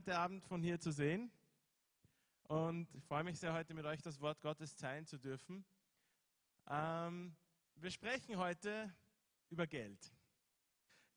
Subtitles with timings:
[0.00, 1.30] heute Abend von hier zu sehen
[2.44, 5.62] und ich freue mich sehr, heute mit euch das Wort Gottes teilen zu dürfen.
[6.68, 7.36] Ähm,
[7.74, 8.90] wir sprechen heute
[9.50, 10.10] über Geld.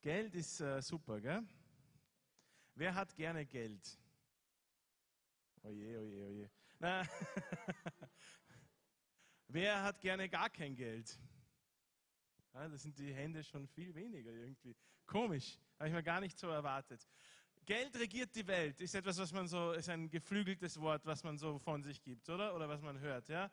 [0.02, 1.42] Geld ist äh, super, gell?
[2.74, 3.98] Wer hat gerne Geld?
[5.62, 6.50] Oje, oje, oje.
[6.78, 7.08] Na,
[9.48, 11.18] Wer hat gerne gar kein Geld?
[12.52, 14.76] Ja, das sind die Hände schon viel weniger irgendwie.
[15.06, 17.08] Komisch, habe ich mir gar nicht so erwartet.
[17.66, 21.38] Geld regiert die Welt, ist etwas, was man so, ist ein geflügeltes Wort, was man
[21.38, 22.54] so von sich gibt, oder?
[22.54, 23.50] Oder was man hört, ja?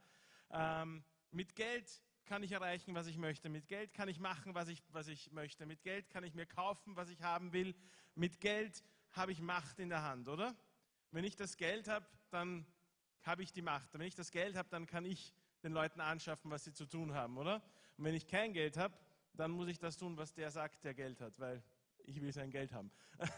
[0.52, 3.50] Ähm, mit Geld kann ich erreichen, was ich möchte.
[3.50, 5.66] Mit Geld kann ich machen, was ich, was ich möchte.
[5.66, 7.76] Mit Geld kann ich mir kaufen, was ich haben will.
[8.16, 10.56] Mit Geld habe ich Macht in der Hand, oder?
[11.12, 12.66] Wenn ich das Geld habe, dann
[13.24, 13.94] habe ich die Macht.
[13.94, 17.14] Wenn ich das Geld habe, dann kann ich den Leuten anschaffen, was sie zu tun
[17.14, 17.62] haben, oder?
[17.98, 18.98] Und wenn ich kein Geld habe,
[19.34, 21.64] dann muss ich das tun, was der sagt, der Geld hat, weil
[22.06, 22.92] ich will sein Geld haben.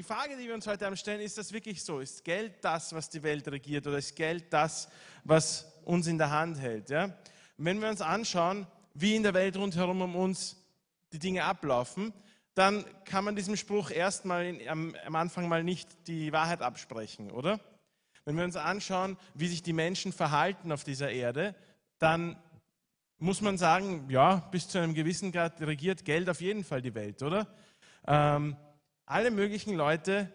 [0.00, 2.00] Die Frage, die wir uns heute stellen, ist das wirklich so?
[2.00, 4.88] Ist Geld das, was die Welt regiert oder ist Geld das,
[5.24, 6.88] was uns in der Hand hält?
[6.88, 7.14] Ja?
[7.58, 10.56] Wenn wir uns anschauen, wie in der Welt rundherum um uns
[11.12, 12.14] die Dinge ablaufen,
[12.54, 17.60] dann kann man diesem Spruch erstmal am, am Anfang mal nicht die Wahrheit absprechen, oder?
[18.24, 21.54] Wenn wir uns anschauen, wie sich die Menschen verhalten auf dieser Erde,
[21.98, 22.38] dann
[23.18, 26.94] muss man sagen, ja, bis zu einem gewissen Grad regiert Geld auf jeden Fall die
[26.94, 27.46] Welt, oder?
[28.06, 28.56] Ähm,
[29.10, 30.32] alle möglichen Leute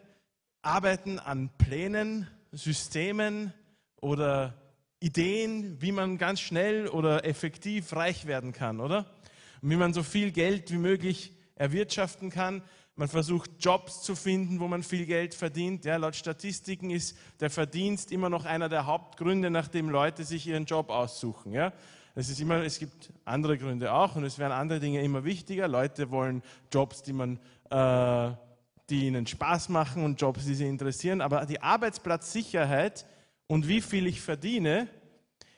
[0.62, 3.54] arbeiten an Plänen, Systemen
[4.02, 4.54] oder
[5.00, 9.06] Ideen, wie man ganz schnell oder effektiv reich werden kann, oder?
[9.62, 12.64] Wie man so viel Geld wie möglich erwirtschaften kann.
[12.98, 15.86] Man versucht Jobs zu finden, wo man viel Geld verdient.
[15.86, 20.66] Ja, laut Statistiken ist der Verdienst immer noch einer der Hauptgründe, nachdem Leute sich ihren
[20.66, 21.54] Job aussuchen.
[21.54, 21.72] Ja.
[22.14, 25.70] Es, ist immer, es gibt andere Gründe auch und es werden andere Dinge immer wichtiger.
[25.70, 26.44] Leute wollen
[26.74, 28.36] Jobs, die man äh,
[28.90, 31.22] die ihnen Spaß machen und Jobs, die sie interessieren.
[31.22, 33.06] Aber die Arbeitsplatzsicherheit
[33.48, 34.88] und wie viel ich verdiene,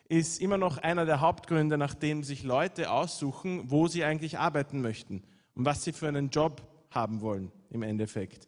[0.09, 5.23] ist immer noch einer der Hauptgründe, nachdem sich Leute aussuchen, wo sie eigentlich arbeiten möchten
[5.53, 6.61] und was sie für einen Job
[6.91, 8.47] haben wollen im Endeffekt.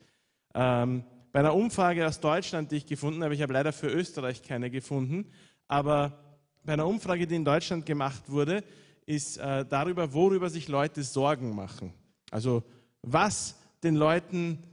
[0.53, 4.41] Ähm, bei einer Umfrage aus Deutschland, die ich gefunden habe, ich habe leider für Österreich
[4.41, 5.25] keine gefunden,
[5.67, 6.17] aber
[6.63, 8.63] bei einer Umfrage, die in Deutschland gemacht wurde,
[9.05, 11.93] ist äh, darüber, worüber sich Leute Sorgen machen.
[12.31, 12.63] Also
[13.01, 14.63] was den Leuten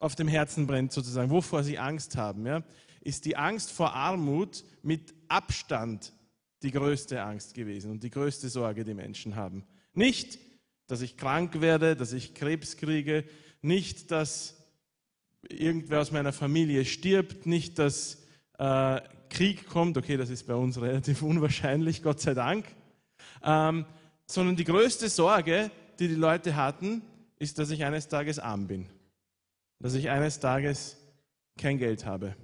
[0.00, 2.64] auf dem Herzen brennt, sozusagen, wovor sie Angst haben, ja,
[3.02, 6.12] ist die Angst vor Armut mit Abstand
[6.62, 9.64] die größte Angst gewesen und die größte Sorge, die Menschen haben.
[9.94, 10.38] Nicht,
[10.86, 13.24] dass ich krank werde, dass ich Krebs kriege,
[13.62, 14.56] nicht, dass
[15.48, 18.22] irgendwer aus meiner Familie stirbt, nicht, dass
[18.58, 22.66] äh, Krieg kommt, okay, das ist bei uns relativ unwahrscheinlich, Gott sei Dank,
[23.42, 23.84] ähm,
[24.26, 27.02] sondern die größte Sorge, die die Leute hatten,
[27.38, 28.86] ist, dass ich eines Tages arm bin
[29.80, 30.96] dass ich eines Tages
[31.58, 32.36] kein Geld habe.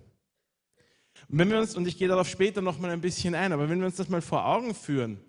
[1.28, 3.69] Und, wenn wir uns, und ich gehe darauf später noch mal ein bisschen ein, aber
[3.69, 5.20] wenn wir uns das mal vor Augen führen,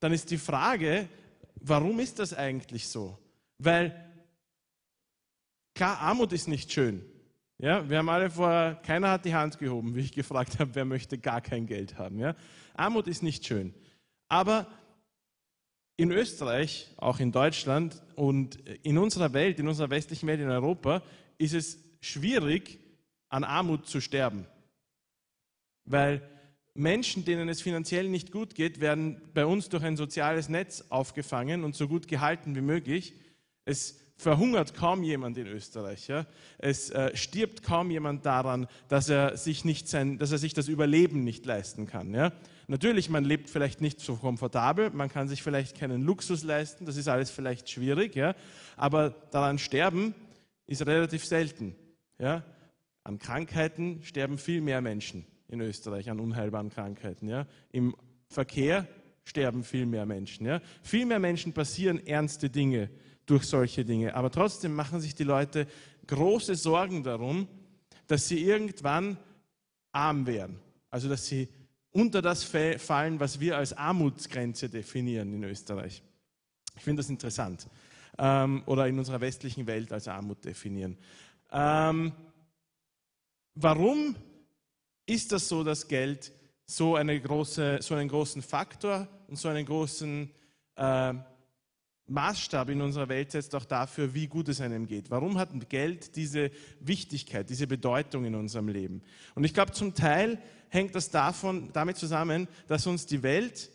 [0.00, 1.08] dann ist die Frage,
[1.56, 3.18] warum ist das eigentlich so?
[3.58, 3.94] Weil
[5.74, 7.04] klar, Armut ist nicht schön.
[7.58, 10.84] Ja, wir haben alle vor, keiner hat die Hand gehoben, wie ich gefragt habe, wer
[10.84, 12.18] möchte gar kein Geld haben.
[12.18, 12.34] Ja?
[12.74, 13.72] Armut ist nicht schön.
[14.28, 14.66] Aber
[15.96, 21.02] in Österreich, auch in Deutschland und in unserer Welt, in unserer westlichen Welt, in Europa,
[21.38, 22.78] ist es schwierig,
[23.28, 24.46] an Armut zu sterben.
[25.84, 26.22] Weil
[26.74, 31.64] Menschen, denen es finanziell nicht gut geht, werden bei uns durch ein soziales Netz aufgefangen
[31.64, 33.14] und so gut gehalten wie möglich.
[33.64, 36.08] Es verhungert kaum jemand in Österreich.
[36.08, 36.26] Ja?
[36.58, 40.68] Es äh, stirbt kaum jemand daran, dass er, sich nicht sein, dass er sich das
[40.68, 42.12] Überleben nicht leisten kann.
[42.14, 42.32] Ja?
[42.66, 46.96] Natürlich, man lebt vielleicht nicht so komfortabel, man kann sich vielleicht keinen Luxus leisten, das
[46.96, 48.34] ist alles vielleicht schwierig, ja?
[48.76, 50.14] aber daran sterben
[50.66, 51.74] ist relativ selten.
[52.18, 52.44] Ja?
[53.02, 57.28] An Krankheiten sterben viel mehr Menschen in Österreich, an unheilbaren Krankheiten.
[57.28, 57.46] Ja?
[57.70, 57.94] Im
[58.28, 58.88] Verkehr
[59.24, 60.46] sterben viel mehr Menschen.
[60.46, 60.60] Ja?
[60.82, 62.90] Viel mehr Menschen passieren ernste Dinge
[63.26, 64.14] durch solche Dinge.
[64.14, 65.66] Aber trotzdem machen sich die Leute
[66.06, 67.48] große Sorgen darum,
[68.06, 69.16] dass sie irgendwann
[69.92, 70.60] arm werden.
[70.90, 71.48] Also dass sie
[71.90, 76.02] unter das fallen, was wir als Armutsgrenze definieren in Österreich.
[76.76, 77.68] Ich finde das interessant
[78.18, 80.98] ähm, oder in unserer westlichen Welt als Armut definieren.
[81.52, 82.12] Ähm,
[83.54, 84.16] warum
[85.06, 86.32] ist das so, dass Geld
[86.66, 90.30] so, eine große, so einen großen Faktor und so einen großen
[90.76, 91.14] äh,
[92.06, 95.10] Maßstab in unserer Welt setzt auch dafür, wie gut es einem geht.
[95.10, 96.50] Warum hat Geld diese
[96.80, 99.02] Wichtigkeit, diese Bedeutung in unserem Leben?
[99.34, 100.38] Und ich glaube, zum Teil
[100.68, 103.70] hängt das davon, damit zusammen, dass uns die Welt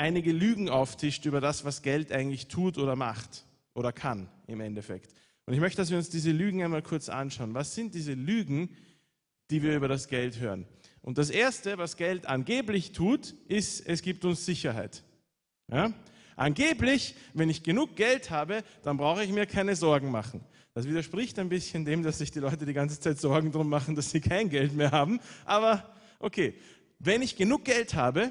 [0.00, 3.44] einige Lügen auftischt über das, was Geld eigentlich tut oder macht
[3.74, 5.14] oder kann im Endeffekt.
[5.46, 7.54] Und ich möchte, dass wir uns diese Lügen einmal kurz anschauen.
[7.54, 8.70] Was sind diese Lügen,
[9.50, 10.66] die wir über das Geld hören?
[11.02, 15.02] Und das Erste, was Geld angeblich tut, ist, es gibt uns Sicherheit.
[15.70, 15.92] Ja?
[16.36, 20.40] Angeblich, wenn ich genug Geld habe, dann brauche ich mir keine Sorgen machen.
[20.72, 23.96] Das widerspricht ein bisschen dem, dass sich die Leute die ganze Zeit Sorgen darum machen,
[23.96, 25.20] dass sie kein Geld mehr haben.
[25.44, 26.54] Aber okay,
[26.98, 28.30] wenn ich genug Geld habe,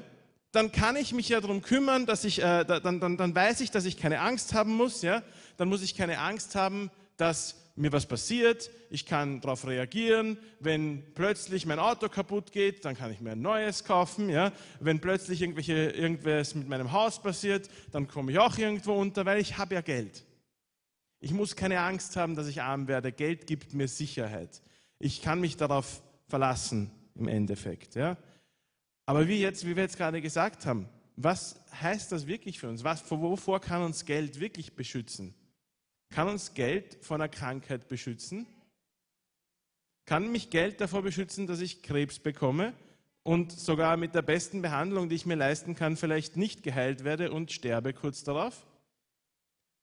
[0.52, 3.70] dann kann ich mich ja darum kümmern, dass ich, äh, dann, dann, dann weiß ich,
[3.70, 5.02] dass ich keine Angst haben muss.
[5.02, 5.22] Ja?
[5.56, 10.38] Dann muss ich keine Angst haben, dass mir was passiert, ich kann darauf reagieren.
[10.58, 14.28] Wenn plötzlich mein Auto kaputt geht, dann kann ich mir ein neues kaufen.
[14.28, 14.52] Ja?
[14.80, 19.40] Wenn plötzlich irgendwelche, irgendwas mit meinem Haus passiert, dann komme ich auch irgendwo unter, weil
[19.40, 20.24] ich habe ja Geld.
[21.20, 23.12] Ich muss keine Angst haben, dass ich arm werde.
[23.12, 24.62] Geld gibt mir Sicherheit.
[24.98, 27.94] Ich kann mich darauf verlassen im Endeffekt.
[27.94, 28.16] Ja?
[29.10, 32.84] Aber wie, jetzt, wie wir jetzt gerade gesagt haben, was heißt das wirklich für uns?
[32.84, 35.34] Was, wovor kann uns Geld wirklich beschützen?
[36.10, 38.46] Kann uns Geld vor einer Krankheit beschützen?
[40.04, 42.72] Kann mich Geld davor beschützen, dass ich Krebs bekomme
[43.24, 47.32] und sogar mit der besten Behandlung, die ich mir leisten kann, vielleicht nicht geheilt werde
[47.32, 48.64] und sterbe kurz darauf?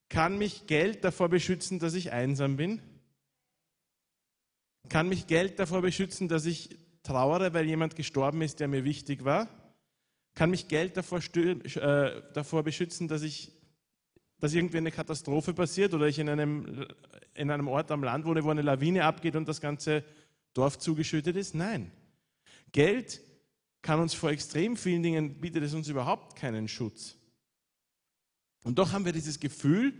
[0.07, 2.81] Kann mich Geld davor beschützen, dass ich einsam bin?
[4.87, 9.23] Kann mich Geld davor beschützen, dass ich trauere, weil jemand gestorben ist, der mir wichtig
[9.23, 9.47] war?
[10.35, 13.57] Kann mich Geld davor, äh, davor beschützen, dass ich
[14.39, 16.85] dass irgendwie eine Katastrophe passiert oder ich in einem,
[17.33, 20.03] in einem Ort am Land wohne, wo eine Lawine abgeht und das ganze
[20.53, 21.55] Dorf zugeschüttet ist?
[21.55, 21.91] Nein.
[22.71, 23.21] Geld
[23.81, 27.15] kann uns vor extrem vielen Dingen, bietet es uns überhaupt keinen Schutz.
[28.63, 29.93] Und doch haben wir dieses Gefühl,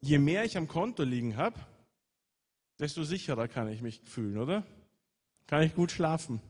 [0.00, 1.58] je mehr ich am Konto liegen habe,
[2.78, 4.66] desto sicherer kann ich mich fühlen, oder?
[5.46, 6.40] Kann ich gut schlafen.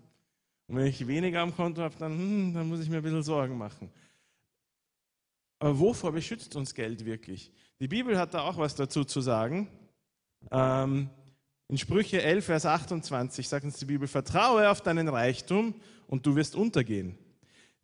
[0.69, 3.23] Und wenn ich weniger am Konto habe, dann, hm, dann muss ich mir ein bisschen
[3.23, 3.91] Sorgen machen.
[5.59, 7.53] Aber wovor beschützt uns Geld wirklich?
[7.81, 9.69] Die Bibel hat da auch was dazu zu sagen.
[10.51, 11.11] Ähm,
[11.69, 15.75] in Sprüche 11, Vers 28 sagt uns die Bibel, vertraue auf deinen Reichtum
[16.07, 17.19] und du wirst untergehen.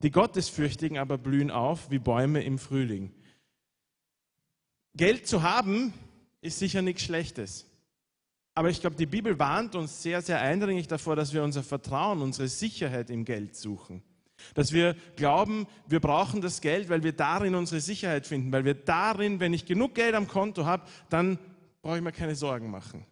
[0.03, 3.13] Die Gottesfürchtigen aber blühen auf wie Bäume im Frühling.
[4.95, 5.93] Geld zu haben
[6.41, 7.67] ist sicher nichts Schlechtes.
[8.55, 12.21] Aber ich glaube, die Bibel warnt uns sehr, sehr eindringlich davor, dass wir unser Vertrauen,
[12.21, 14.03] unsere Sicherheit im Geld suchen.
[14.55, 18.75] Dass wir glauben, wir brauchen das Geld, weil wir darin unsere Sicherheit finden, weil wir
[18.75, 21.39] darin, wenn ich genug Geld am Konto habe, dann
[21.81, 23.07] brauche ich mir keine Sorgen machen.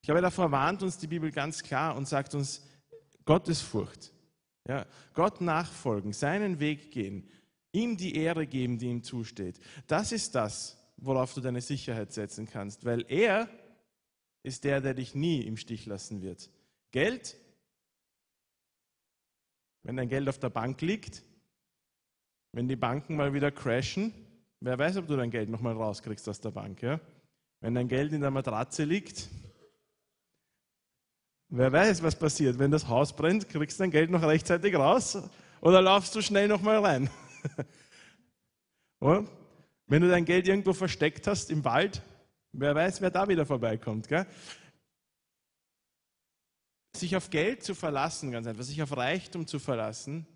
[0.00, 2.66] Ich glaube, davor warnt uns die Bibel ganz klar und sagt uns,
[3.26, 4.12] Gottesfurcht,
[4.66, 7.28] ja, Gott nachfolgen, seinen Weg gehen,
[7.72, 9.60] ihm die Ehre geben, die ihm zusteht.
[9.86, 13.48] Das ist das, worauf du deine Sicherheit setzen kannst, weil er
[14.42, 16.50] ist der, der dich nie im Stich lassen wird.
[16.92, 17.36] Geld
[19.82, 21.22] wenn dein Geld auf der Bank liegt,
[22.52, 24.12] wenn die Banken mal wieder crashen,
[24.60, 26.82] wer weiß, ob du dein Geld nochmal rauskriegst aus der Bank.
[26.82, 27.00] Ja?
[27.60, 29.28] Wenn dein Geld in der Matratze liegt,
[31.48, 32.58] wer weiß, was passiert.
[32.58, 35.18] Wenn das Haus brennt, kriegst du dein Geld noch rechtzeitig raus
[35.60, 37.10] oder laufst du schnell nochmal rein.
[39.00, 42.02] Wenn du dein Geld irgendwo versteckt hast im Wald,
[42.52, 44.08] wer weiß, wer da wieder vorbeikommt.
[44.08, 44.26] Gell?
[46.96, 50.26] Sich auf Geld zu verlassen, ganz einfach, sich auf Reichtum zu verlassen,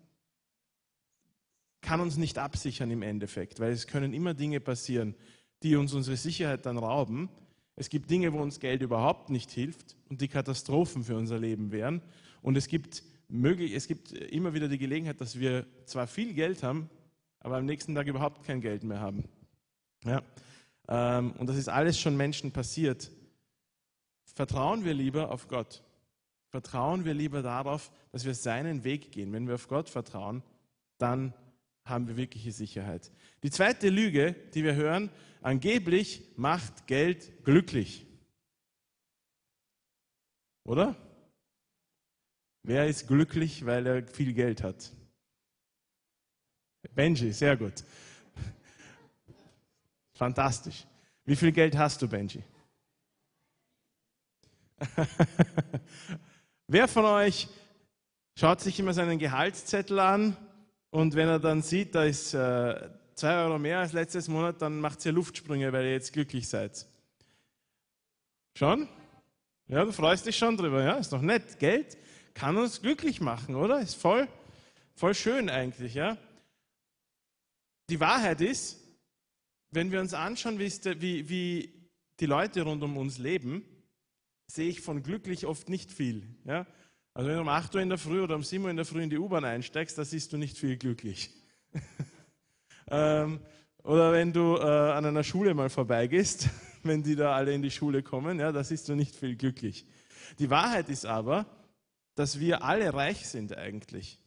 [1.81, 5.15] kann uns nicht absichern im Endeffekt, weil es können immer Dinge passieren,
[5.63, 7.29] die uns unsere Sicherheit dann rauben.
[7.75, 11.71] Es gibt Dinge, wo uns Geld überhaupt nicht hilft und die Katastrophen für unser Leben
[11.71, 12.01] wären.
[12.41, 16.63] Und es gibt, möglich, es gibt immer wieder die Gelegenheit, dass wir zwar viel Geld
[16.63, 16.89] haben,
[17.39, 19.25] aber am nächsten Tag überhaupt kein Geld mehr haben.
[20.05, 20.23] Ja?
[20.87, 23.11] Ähm, und das ist alles schon Menschen passiert.
[24.25, 25.83] Vertrauen wir lieber auf Gott
[26.55, 29.33] vertrauen wir lieber darauf, dass wir seinen Weg gehen.
[29.33, 30.41] Wenn wir auf Gott vertrauen,
[30.97, 31.33] dann
[31.83, 33.11] haben wir wirkliche Sicherheit.
[33.43, 35.09] Die zweite Lüge, die wir hören,
[35.41, 38.05] angeblich macht Geld glücklich.
[40.63, 40.95] Oder?
[42.63, 44.93] Wer ist glücklich, weil er viel Geld hat?
[46.93, 47.83] Benji, sehr gut.
[50.15, 50.85] Fantastisch.
[51.25, 52.43] Wie viel Geld hast du, Benji?
[56.67, 57.47] Wer von euch
[58.37, 60.35] schaut sich immer seinen Gehaltszettel an
[60.89, 62.89] und wenn er dann sieht, da ist äh,
[63.23, 66.85] Euro mehr als letztes Monat, dann macht ihr Luftsprünge, weil ihr jetzt glücklich seid?
[68.57, 68.87] Schon?
[69.67, 70.93] Ja, du freust dich schon drüber, ja?
[70.93, 71.59] Ist doch nett.
[71.59, 71.97] Geld
[72.33, 73.79] kann uns glücklich machen, oder?
[73.79, 74.27] Ist voll,
[74.95, 76.17] voll schön eigentlich, ja?
[77.89, 78.84] Die Wahrheit ist,
[79.71, 81.73] wenn wir uns anschauen, wie, wie
[82.19, 83.63] die Leute rund um uns leben,
[84.47, 86.27] sehe ich von glücklich oft nicht viel.
[86.45, 86.65] Ja?
[87.13, 88.85] Also wenn du um 8 Uhr in der Früh oder um 7 Uhr in der
[88.85, 91.29] Früh in die U-Bahn einsteigst, da siehst du nicht viel glücklich.
[92.89, 93.39] ähm,
[93.83, 96.49] oder wenn du äh, an einer Schule mal vorbeigehst,
[96.83, 98.39] wenn die da alle in die Schule kommen.
[98.39, 99.85] Ja, das ist so nicht viel glücklich.
[100.39, 101.45] Die Wahrheit ist aber,
[102.15, 104.19] dass wir alle reich sind eigentlich.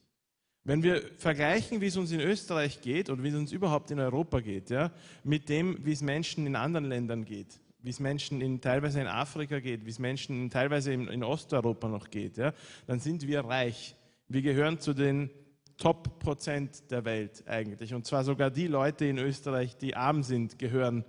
[0.68, 3.98] Wenn wir vergleichen, wie es uns in Österreich geht oder wie es uns überhaupt in
[3.98, 4.92] Europa geht, ja,
[5.24, 9.06] mit dem, wie es Menschen in anderen Ländern geht, wie es Menschen in, teilweise in
[9.06, 12.52] Afrika geht, wie es Menschen teilweise in, in Osteuropa noch geht, ja,
[12.86, 13.96] dann sind wir reich.
[14.28, 15.30] Wir gehören zu den
[15.78, 17.94] Top-Prozent der Welt eigentlich.
[17.94, 21.06] Und zwar sogar die Leute in Österreich, die arm sind, gehören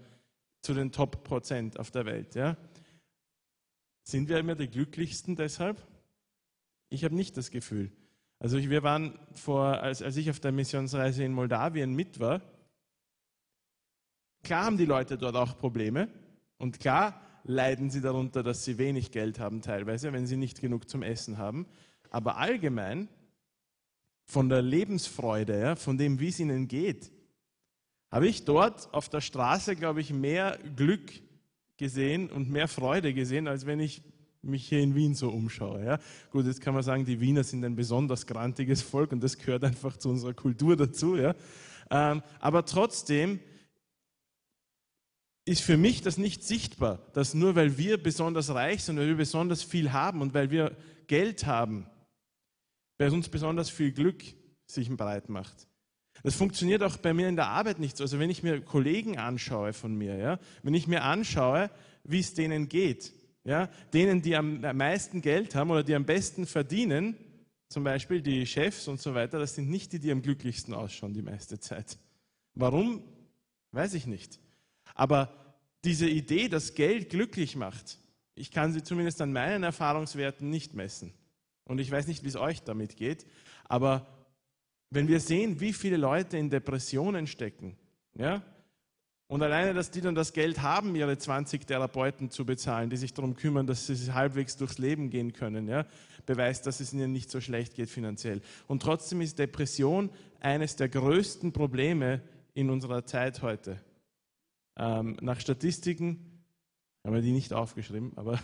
[0.61, 2.33] zu den Top-Prozent auf der Welt.
[2.33, 2.55] Ja.
[4.03, 5.85] Sind wir immer die glücklichsten deshalb?
[6.87, 7.91] Ich habe nicht das Gefühl.
[8.39, 12.41] Also wir waren vor, als, als ich auf der Missionsreise in Moldawien mit war,
[14.43, 16.07] klar haben die Leute dort auch Probleme
[16.57, 20.89] und klar leiden sie darunter, dass sie wenig Geld haben teilweise, wenn sie nicht genug
[20.89, 21.67] zum Essen haben.
[22.09, 23.09] Aber allgemein
[24.23, 27.11] von der Lebensfreude, ja, von dem, wie es ihnen geht,
[28.11, 31.11] habe ich dort auf der Straße, glaube ich, mehr Glück
[31.77, 34.01] gesehen und mehr Freude gesehen, als wenn ich
[34.41, 35.83] mich hier in Wien so umschaue.
[35.83, 35.99] Ja.
[36.31, 39.63] Gut, jetzt kann man sagen, die Wiener sind ein besonders grantiges Volk und das gehört
[39.63, 41.17] einfach zu unserer Kultur dazu.
[41.17, 41.35] Ja.
[41.89, 43.39] Ähm, aber trotzdem
[45.45, 49.17] ist für mich das nicht sichtbar, dass nur weil wir besonders reich sind, weil wir
[49.17, 50.77] besonders viel haben und weil wir
[51.07, 51.87] Geld haben,
[52.97, 54.23] bei uns besonders viel Glück
[54.67, 55.67] sich breit macht.
[56.21, 58.03] Das funktioniert auch bei mir in der Arbeit nicht so.
[58.03, 61.71] Also wenn ich mir Kollegen anschaue von mir, ja, wenn ich mir anschaue,
[62.03, 63.13] wie es denen geht,
[63.49, 67.17] ja, denen, die am meisten Geld haben oder die am besten verdienen,
[67.67, 71.13] zum Beispiel die Chefs und so weiter, das sind nicht die, die am glücklichsten ausschauen
[71.13, 71.97] die meiste Zeit.
[72.53, 73.01] Warum?
[73.71, 74.39] Weiß ich nicht.
[74.93, 75.33] Aber
[75.83, 77.97] diese Idee, dass Geld glücklich macht,
[78.35, 81.11] ich kann sie zumindest an meinen Erfahrungswerten nicht messen.
[81.63, 83.25] Und ich weiß nicht, wie es euch damit geht,
[83.63, 84.05] aber
[84.91, 87.77] wenn wir sehen, wie viele Leute in Depressionen stecken,
[88.13, 88.43] ja,
[89.29, 93.13] und alleine, dass die dann das Geld haben, ihre 20 Therapeuten zu bezahlen, die sich
[93.13, 95.85] darum kümmern, dass sie halbwegs durchs Leben gehen können, ja,
[96.25, 98.41] beweist, dass es ihnen nicht so schlecht geht finanziell.
[98.65, 100.09] Und trotzdem ist Depression
[100.39, 102.23] eines der größten Probleme
[102.55, 103.79] in unserer Zeit heute.
[104.75, 106.41] Ähm, nach Statistiken,
[107.05, 108.39] haben wir die nicht aufgeschrieben, aber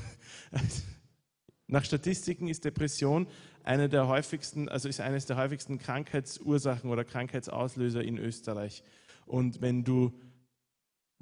[1.67, 3.25] nach Statistiken ist Depression
[3.63, 8.83] eine der häufigsten, also ist eines der häufigsten Krankheitsursachen oder Krankheitsauslöser in Österreich.
[9.25, 10.13] Und wenn du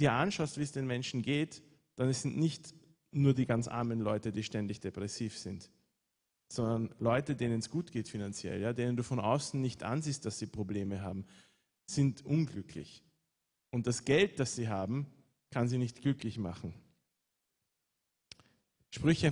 [0.04, 1.64] dir anschaust, wie es den Menschen geht,
[1.96, 2.74] dann sind nicht
[3.12, 5.70] nur die ganz armen Leute, die ständig depressiv sind,
[6.52, 10.40] sondern Leute, denen es gut geht finanziell, ja, denen du von außen nicht ansiehst, dass
[10.40, 11.26] sie Probleme haben,
[11.86, 13.04] sind unglücklich.
[13.72, 15.08] Und das Geld, das sie haben,
[15.52, 16.74] kann sie nicht glücklich machen.
[18.90, 19.32] Sprüche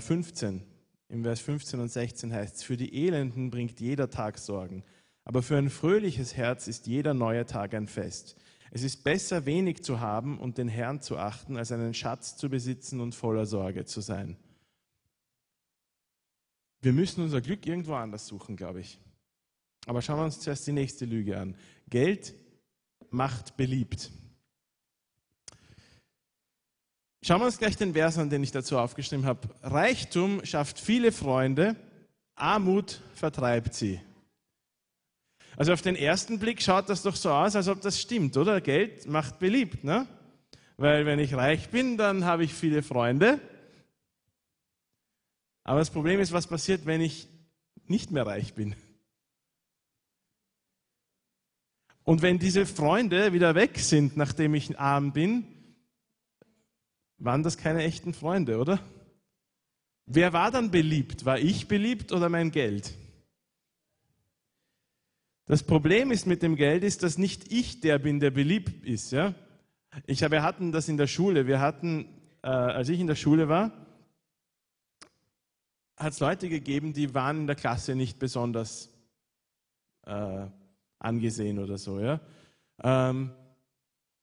[0.00, 0.62] 15, äh,
[1.08, 4.84] im Vers 15 und 16 heißt es, für die Elenden bringt jeder Tag Sorgen,
[5.24, 8.36] aber für ein fröhliches Herz ist jeder neue Tag ein Fest.
[8.74, 12.48] Es ist besser, wenig zu haben und den Herrn zu achten, als einen Schatz zu
[12.48, 14.38] besitzen und voller Sorge zu sein.
[16.80, 18.98] Wir müssen unser Glück irgendwo anders suchen, glaube ich.
[19.84, 21.54] Aber schauen wir uns zuerst die nächste Lüge an.
[21.90, 22.34] Geld
[23.10, 24.10] macht beliebt.
[27.22, 29.50] Schauen wir uns gleich den Vers an, den ich dazu aufgeschrieben habe.
[29.62, 31.76] Reichtum schafft viele Freunde,
[32.34, 34.00] Armut vertreibt sie.
[35.56, 38.60] Also auf den ersten Blick schaut das doch so aus, als ob das stimmt, oder?
[38.60, 40.06] Geld macht beliebt, ne?
[40.76, 43.40] Weil wenn ich reich bin, dann habe ich viele Freunde.
[45.64, 47.28] Aber das Problem ist, was passiert, wenn ich
[47.86, 48.74] nicht mehr reich bin?
[52.04, 55.46] Und wenn diese Freunde wieder weg sind, nachdem ich arm bin,
[57.18, 58.80] waren das keine echten Freunde, oder?
[60.06, 61.24] Wer war dann beliebt?
[61.24, 62.94] War ich beliebt oder mein Geld?
[65.46, 69.10] Das Problem ist mit dem Geld ist, dass nicht ich der bin, der beliebt ist.
[69.12, 69.34] Ja?
[70.06, 71.46] Ich, wir hatten das in der Schule.
[71.46, 72.06] Wir hatten,
[72.42, 73.72] äh, als ich in der Schule war,
[75.96, 78.90] hat es Leute gegeben, die waren in der Klasse nicht besonders
[80.06, 80.46] äh,
[80.98, 82.00] angesehen oder so.
[82.00, 82.20] Ja?
[82.82, 83.32] Ähm,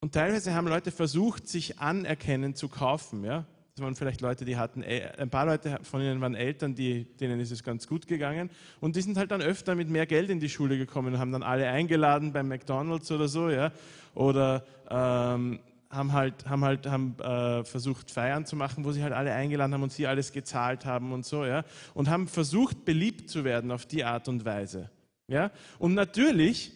[0.01, 3.23] und teilweise haben Leute versucht, sich Anerkennen zu kaufen.
[3.25, 3.45] Ja?
[3.79, 7.39] Das waren vielleicht Leute, die hatten, ein paar Leute von ihnen waren Eltern, die, denen
[7.39, 8.49] ist es ganz gut gegangen.
[8.81, 11.31] Und die sind halt dann öfter mit mehr Geld in die Schule gekommen und haben
[11.31, 13.71] dann alle eingeladen beim McDonalds oder so, ja.
[14.15, 15.59] Oder ähm,
[15.89, 19.73] haben halt, haben halt haben, äh, versucht, Feiern zu machen, wo sie halt alle eingeladen
[19.73, 21.63] haben und sie alles gezahlt haben und so, ja.
[21.93, 24.89] Und haben versucht, beliebt zu werden auf die Art und Weise.
[25.29, 25.51] Ja.
[25.77, 26.73] Und natürlich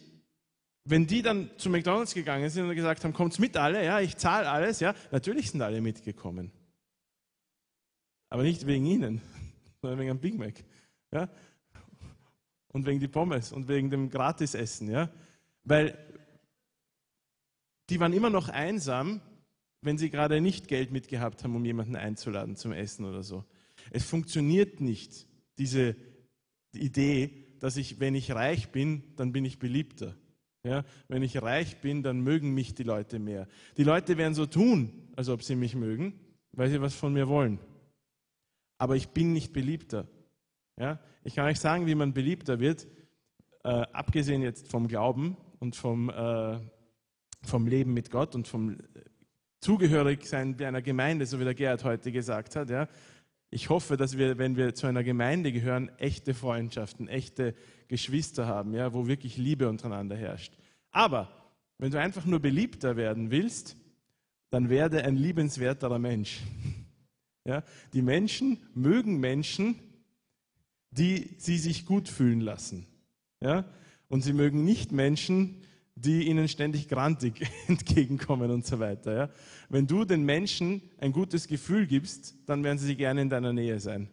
[0.86, 4.16] wenn die dann zu McDonalds gegangen sind und gesagt haben, kommt's mit alle, ja, ich
[4.18, 6.50] zahle alles, ja, natürlich sind alle mitgekommen.
[8.34, 9.20] Aber nicht wegen ihnen,
[9.80, 10.54] sondern wegen dem Big Mac.
[11.12, 11.28] Ja?
[12.72, 14.90] Und wegen die Pommes und wegen dem Gratisessen.
[14.90, 15.08] Ja?
[15.62, 15.96] Weil
[17.88, 19.20] die waren immer noch einsam,
[19.82, 23.44] wenn sie gerade nicht Geld mitgehabt haben, um jemanden einzuladen zum Essen oder so.
[23.92, 25.94] Es funktioniert nicht, diese
[26.72, 30.16] Idee, dass ich, wenn ich reich bin, dann bin ich beliebter.
[30.64, 33.46] Ja, wenn ich reich bin, dann mögen mich die Leute mehr.
[33.76, 36.18] Die Leute werden so tun, als ob sie mich mögen,
[36.50, 37.60] weil sie was von mir wollen.
[38.84, 40.06] Aber ich bin nicht beliebter.
[40.78, 42.86] Ja, ich kann euch sagen, wie man beliebter wird,
[43.62, 46.60] äh, abgesehen jetzt vom Glauben und vom, äh,
[47.42, 48.76] vom Leben mit Gott und vom
[49.62, 52.68] Zugehörigsein einer Gemeinde, so wie der Gerhard heute gesagt hat.
[52.68, 52.86] Ja.
[53.48, 57.54] Ich hoffe, dass wir, wenn wir zu einer Gemeinde gehören, echte Freundschaften, echte
[57.88, 60.52] Geschwister haben, ja, wo wirklich Liebe untereinander herrscht.
[60.90, 61.30] Aber
[61.78, 63.78] wenn du einfach nur beliebter werden willst,
[64.50, 66.42] dann werde ein liebenswerterer Mensch.
[67.44, 69.76] Ja, die Menschen mögen Menschen,
[70.90, 72.86] die sie sich gut fühlen lassen.
[73.40, 73.64] Ja,
[74.08, 75.62] und sie mögen nicht Menschen,
[75.96, 79.14] die ihnen ständig grantig entgegenkommen und so weiter.
[79.14, 79.30] Ja?
[79.68, 83.78] Wenn du den Menschen ein gutes Gefühl gibst, dann werden sie gerne in deiner Nähe
[83.80, 84.08] sein.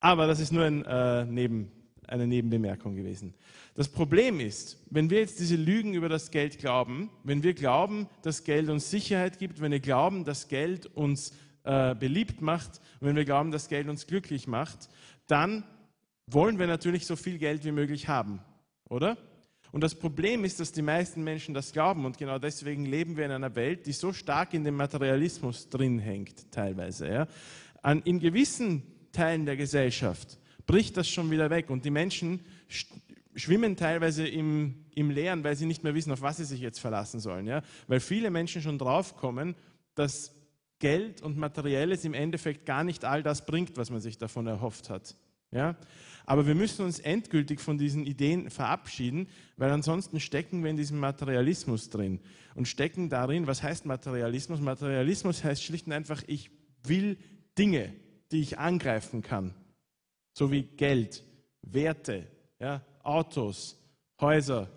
[0.00, 1.70] Aber das ist nur ein, äh, Neben,
[2.06, 3.34] eine Nebenbemerkung gewesen.
[3.74, 8.08] Das Problem ist, wenn wir jetzt diese Lügen über das Geld glauben, wenn wir glauben,
[8.22, 11.32] dass Geld uns Sicherheit gibt, wenn wir glauben, dass Geld uns
[11.64, 14.88] äh, beliebt macht, wenn wir glauben, dass Geld uns glücklich macht,
[15.26, 15.64] dann
[16.26, 18.40] wollen wir natürlich so viel Geld wie möglich haben,
[18.88, 19.16] oder?
[19.72, 23.24] Und das Problem ist, dass die meisten Menschen das glauben und genau deswegen leben wir
[23.24, 27.08] in einer Welt, die so stark in dem Materialismus drin hängt, teilweise.
[27.08, 27.26] Ja.
[27.82, 32.40] An, in gewissen Teilen der Gesellschaft bricht das schon wieder weg und die Menschen
[33.34, 36.78] schwimmen teilweise im, im Leeren, weil sie nicht mehr wissen, auf was sie sich jetzt
[36.78, 37.46] verlassen sollen.
[37.46, 37.62] Ja.
[37.88, 39.56] Weil viele Menschen schon draufkommen,
[39.94, 40.33] dass
[40.84, 44.90] Geld und Materielles im Endeffekt gar nicht all das bringt, was man sich davon erhofft
[44.90, 45.16] hat.
[45.50, 45.76] Ja?
[46.26, 50.98] Aber wir müssen uns endgültig von diesen Ideen verabschieden, weil ansonsten stecken wir in diesem
[50.98, 52.20] Materialismus drin
[52.54, 54.60] und stecken darin, was heißt Materialismus?
[54.60, 56.50] Materialismus heißt schlicht und einfach, ich
[56.82, 57.16] will
[57.56, 57.94] Dinge,
[58.30, 59.54] die ich angreifen kann,
[60.34, 61.24] so wie Geld,
[61.62, 62.26] Werte,
[62.60, 63.82] ja, Autos,
[64.20, 64.68] Häuser,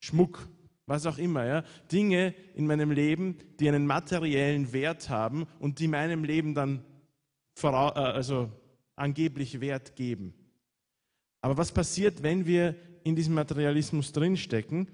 [0.00, 0.46] Schmuck,
[0.86, 5.88] was auch immer, ja, Dinge in meinem Leben, die einen materiellen Wert haben und die
[5.88, 6.84] meinem Leben dann
[7.62, 8.50] äh, also
[8.94, 10.34] angeblich Wert geben.
[11.40, 14.88] Aber was passiert, wenn wir in diesem Materialismus drinstecken?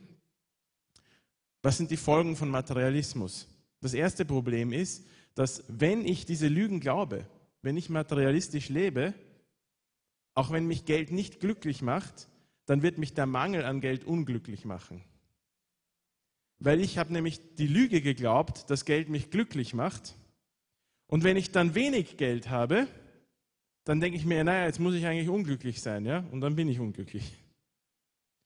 [1.62, 3.48] Was sind die Folgen von Materialismus?
[3.80, 7.26] Das erste Problem ist, dass wenn ich diese Lügen glaube,
[7.62, 9.14] wenn ich materialistisch lebe,
[10.34, 12.28] auch wenn mich Geld nicht glücklich macht,
[12.66, 15.02] dann wird mich der Mangel an Geld unglücklich machen.
[16.64, 20.14] Weil ich habe nämlich die Lüge geglaubt, dass Geld mich glücklich macht.
[21.08, 22.86] Und wenn ich dann wenig Geld habe,
[23.84, 26.68] dann denke ich mir, naja, jetzt muss ich eigentlich unglücklich sein, ja, und dann bin
[26.68, 27.32] ich unglücklich.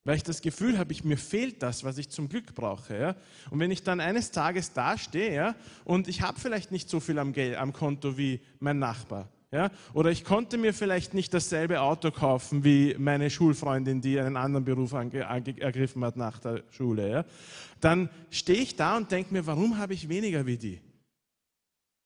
[0.04, 2.96] Weil ich das Gefühl habe, ich, mir fehlt das, was ich zum Glück brauche.
[2.96, 3.16] Ja?
[3.50, 7.18] Und wenn ich dann eines Tages dastehe ja, und ich habe vielleicht nicht so viel
[7.18, 9.70] am, Geld, am Konto wie mein Nachbar, ja?
[9.94, 14.64] Oder ich konnte mir vielleicht nicht dasselbe Auto kaufen wie meine Schulfreundin, die einen anderen
[14.64, 17.08] Beruf ergriffen hat nach der Schule.
[17.08, 17.24] Ja?
[17.80, 20.80] Dann stehe ich da und denke mir, warum habe ich weniger wie die?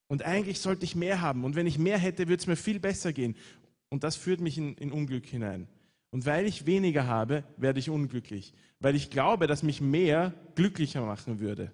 [0.09, 1.45] Und eigentlich sollte ich mehr haben.
[1.45, 3.37] Und wenn ich mehr hätte, würde es mir viel besser gehen.
[3.89, 5.69] Und das führt mich in, in Unglück hinein.
[6.11, 8.53] Und weil ich weniger habe, werde ich unglücklich.
[8.81, 11.71] Weil ich glaube, dass mich mehr glücklicher machen würde.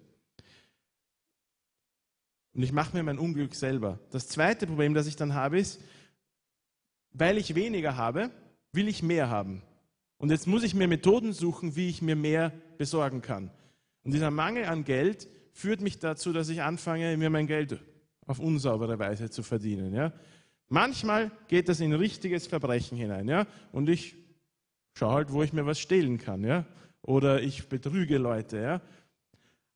[2.56, 3.98] Und ich mache mir mein Unglück selber.
[4.10, 5.78] Das zweite Problem, das ich dann habe, ist,
[7.12, 8.30] weil ich weniger habe,
[8.72, 9.62] will ich mehr haben.
[10.16, 13.50] Und jetzt muss ich mir Methoden suchen, wie ich mir mehr besorgen kann.
[14.04, 17.78] Und dieser Mangel an Geld führt mich dazu, dass ich anfange, mir mein Geld
[18.24, 19.92] auf unsaubere Weise zu verdienen.
[19.92, 20.14] Ja?
[20.68, 23.28] Manchmal geht das in richtiges Verbrechen hinein.
[23.28, 23.46] Ja?
[23.70, 24.16] Und ich
[24.94, 26.42] schaue halt, wo ich mir was stehlen kann.
[26.42, 26.64] Ja?
[27.02, 28.56] Oder ich betrüge Leute.
[28.56, 28.80] Ja?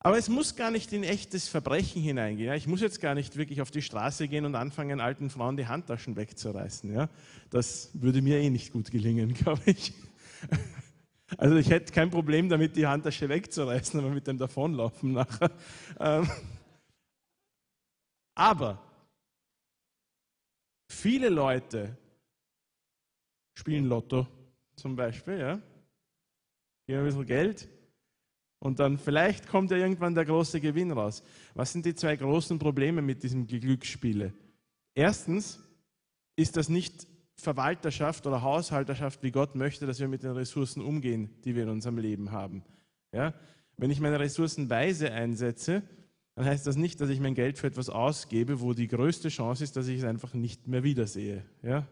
[0.02, 2.54] Aber es muss gar nicht in echtes Verbrechen hineingehen.
[2.54, 5.66] Ich muss jetzt gar nicht wirklich auf die Straße gehen und anfangen, alten Frauen die
[5.66, 7.06] Handtaschen wegzureißen.
[7.50, 9.92] Das würde mir eh nicht gut gelingen, glaube ich.
[11.36, 15.52] Also ich hätte kein Problem damit, die Handtasche wegzureißen, aber mit dem Davonlaufen nachher.
[15.98, 16.28] Ähm,
[18.34, 18.82] aber
[20.88, 21.94] viele Leute
[23.54, 24.26] spielen Lotto
[24.76, 25.60] zum Beispiel, ja,
[26.86, 27.79] geben ein bisschen Geld
[28.60, 31.22] und dann vielleicht kommt ja irgendwann der große Gewinn raus.
[31.54, 34.32] Was sind die zwei großen Probleme mit diesem Glücksspiele?
[34.94, 35.58] Erstens
[36.36, 41.30] ist das nicht Verwalterschaft oder Haushalterschaft, wie Gott möchte, dass wir mit den Ressourcen umgehen,
[41.44, 42.62] die wir in unserem Leben haben.
[43.12, 43.34] Ja?
[43.78, 45.82] Wenn ich meine Ressourcen weise einsetze,
[46.34, 49.64] dann heißt das nicht, dass ich mein Geld für etwas ausgebe, wo die größte Chance
[49.64, 51.44] ist, dass ich es einfach nicht mehr wiedersehe.
[51.62, 51.86] Ja?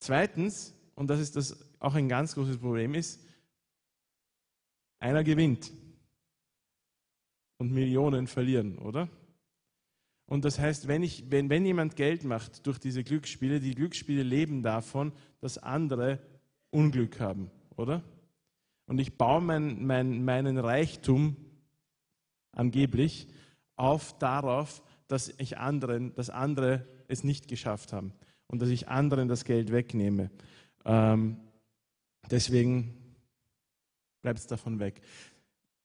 [0.00, 3.24] Zweitens, und das ist das auch ein ganz großes Problem ist,
[5.00, 5.72] einer gewinnt
[7.58, 9.08] und Millionen verlieren, oder?
[10.26, 14.22] Und das heißt, wenn, ich, wenn, wenn jemand Geld macht durch diese Glücksspiele, die Glücksspiele
[14.22, 16.20] leben davon, dass andere
[16.70, 18.02] Unglück haben, oder?
[18.86, 21.36] Und ich baue mein, mein, meinen Reichtum
[22.52, 23.26] angeblich
[23.76, 28.12] auf darauf, dass ich anderen, dass andere es nicht geschafft haben
[28.46, 30.30] und dass ich anderen das Geld wegnehme.
[30.84, 31.38] Ähm,
[32.30, 32.99] deswegen
[34.22, 35.00] bleibt es davon weg.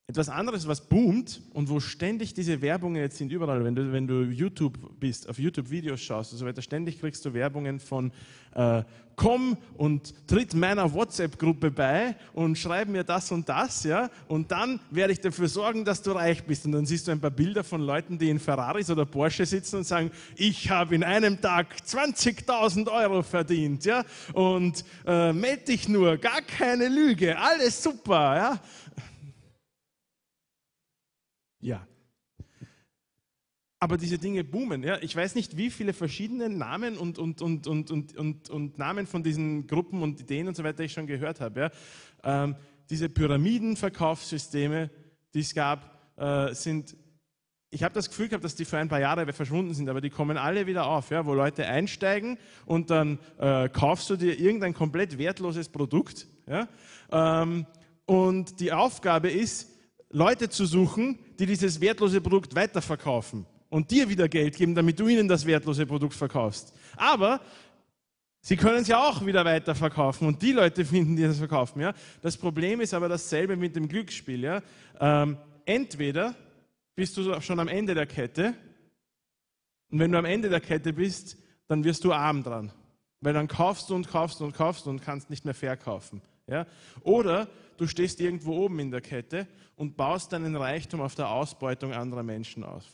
[0.07, 4.05] Etwas anderes, was boomt und wo ständig diese Werbungen jetzt sind, überall, wenn du, wenn
[4.05, 8.11] du YouTube bist, auf YouTube Videos schaust und so weiter, ständig kriegst du Werbungen von
[8.53, 8.83] äh,
[9.15, 14.79] komm und tritt meiner WhatsApp-Gruppe bei und schreib mir das und das, ja, und dann
[14.91, 16.65] werde ich dafür sorgen, dass du reich bist.
[16.65, 19.77] Und dann siehst du ein paar Bilder von Leuten, die in Ferraris oder Porsche sitzen
[19.77, 25.87] und sagen, ich habe in einem Tag 20.000 Euro verdient, ja, und äh, melde dich
[25.87, 28.59] nur, gar keine Lüge, alles super, ja.
[31.65, 31.87] Ja.
[33.79, 34.83] Aber diese Dinge boomen.
[34.83, 34.99] Ja?
[35.01, 39.07] Ich weiß nicht, wie viele verschiedene Namen und, und, und, und, und, und, und Namen
[39.07, 41.59] von diesen Gruppen und Ideen und so weiter ich schon gehört habe.
[41.59, 42.43] Ja?
[42.43, 42.55] Ähm,
[42.89, 44.91] diese Pyramidenverkaufssysteme,
[45.33, 46.95] die es gab, äh, sind
[47.71, 50.09] ich habe das Gefühl gehabt, dass die für ein paar Jahre verschwunden sind, aber die
[50.09, 54.73] kommen alle wieder auf, ja, wo Leute einsteigen und dann äh, kaufst du dir irgendein
[54.73, 56.27] komplett wertloses Produkt.
[56.47, 56.69] Ja,
[57.11, 57.65] ähm,
[58.05, 59.75] und die Aufgabe ist,
[60.09, 65.07] Leute zu suchen, die dieses wertlose Produkt weiterverkaufen und dir wieder Geld geben, damit du
[65.07, 66.73] ihnen das wertlose Produkt verkaufst.
[66.95, 67.41] Aber
[68.41, 71.81] sie können es ja auch wieder weiterverkaufen und die Leute finden, die das verkaufen.
[71.81, 71.93] Ja?
[72.21, 74.43] Das Problem ist aber dasselbe mit dem Glücksspiel.
[74.43, 74.61] Ja?
[74.99, 76.35] Ähm, entweder
[76.95, 78.53] bist du schon am Ende der Kette
[79.89, 82.71] und wenn du am Ende der Kette bist, dann wirst du arm dran.
[83.21, 86.21] Weil dann kaufst du und kaufst und kaufst und kannst nicht mehr verkaufen.
[86.47, 86.67] Ja?
[87.01, 91.93] Oder du stehst irgendwo oben in der Kette und baust deinen Reichtum auf der Ausbeutung
[91.93, 92.85] anderer Menschen auf.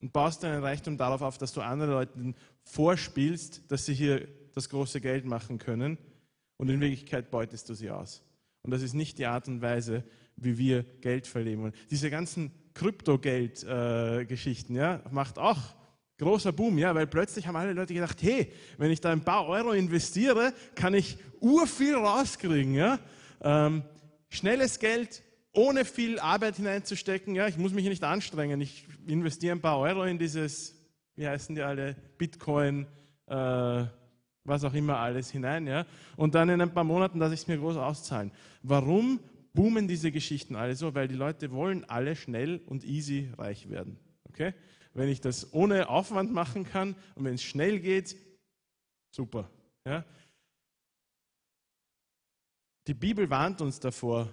[0.00, 4.68] Und baust deinen Reichtum darauf auf, dass du anderen Leuten vorspielst, dass sie hier das
[4.68, 5.98] große Geld machen können
[6.56, 8.22] und in Wirklichkeit beutest du sie aus.
[8.62, 10.04] Und das ist nicht die Art und Weise,
[10.36, 11.72] wie wir Geld verleben.
[11.90, 15.58] Diese ganzen Kryptogeld-Geschichten, ja, macht auch
[16.18, 19.46] großer Boom, ja, weil plötzlich haben alle Leute gedacht, hey, wenn ich da ein paar
[19.46, 22.98] Euro investiere, kann ich urviel rauskriegen, ja.
[23.40, 23.82] Ähm,
[24.28, 25.22] schnelles Geld,
[25.52, 27.34] ohne viel Arbeit hineinzustecken.
[27.34, 28.60] Ja, ich muss mich nicht anstrengen.
[28.60, 30.74] Ich investiere ein paar Euro in dieses,
[31.16, 32.86] wie heißen die alle, Bitcoin,
[33.26, 33.84] äh,
[34.44, 35.66] was auch immer alles hinein.
[35.66, 38.30] Ja, und dann in ein paar Monaten lasse ich es mir groß auszahlen.
[38.62, 39.20] Warum
[39.52, 40.94] boomen diese Geschichten alle so?
[40.94, 43.98] Weil die Leute wollen alle schnell und easy reich werden.
[44.28, 44.54] Okay?
[44.92, 48.16] Wenn ich das ohne Aufwand machen kann und wenn es schnell geht,
[49.10, 49.50] super.
[49.84, 50.04] Ja?
[52.86, 54.32] Die Bibel warnt uns davor,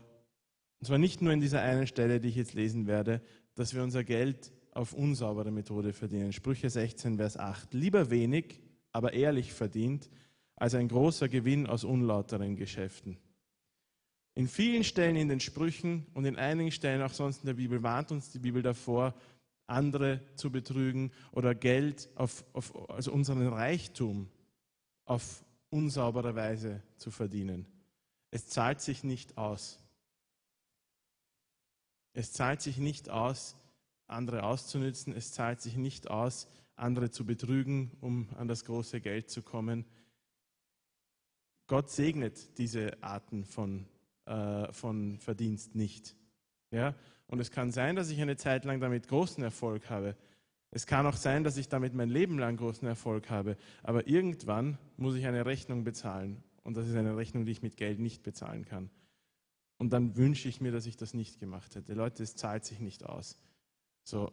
[0.79, 3.21] und zwar nicht nur in dieser einen Stelle, die ich jetzt lesen werde,
[3.55, 6.33] dass wir unser Geld auf unsaubere Methode verdienen.
[6.33, 7.73] Sprüche 16, Vers 8.
[7.73, 8.59] Lieber wenig,
[8.91, 10.09] aber ehrlich verdient,
[10.55, 13.17] als ein großer Gewinn aus unlauteren Geschäften.
[14.35, 17.81] In vielen Stellen in den Sprüchen und in einigen Stellen auch sonst in der Bibel
[17.81, 19.15] warnt uns die Bibel davor,
[19.65, 24.29] andere zu betrügen oder Geld, auf, auf, also unseren Reichtum
[25.05, 27.72] auf unsaubere Weise zu verdienen.
[28.33, 29.79] Es zahlt sich nicht aus.
[32.13, 33.55] Es zahlt sich nicht aus,
[34.07, 35.13] andere auszunützen.
[35.13, 39.85] Es zahlt sich nicht aus, andere zu betrügen, um an das große Geld zu kommen.
[41.67, 43.85] Gott segnet diese Arten von,
[44.25, 46.15] äh, von Verdienst nicht.
[46.71, 46.95] Ja?
[47.27, 50.17] Und es kann sein, dass ich eine Zeit lang damit großen Erfolg habe.
[50.71, 53.57] Es kann auch sein, dass ich damit mein Leben lang großen Erfolg habe.
[53.83, 56.43] Aber irgendwann muss ich eine Rechnung bezahlen.
[56.63, 58.89] Und das ist eine Rechnung, die ich mit Geld nicht bezahlen kann.
[59.77, 61.93] Und dann wünsche ich mir, dass ich das nicht gemacht hätte.
[61.93, 63.37] Leute, es zahlt sich nicht aus.
[64.03, 64.31] So,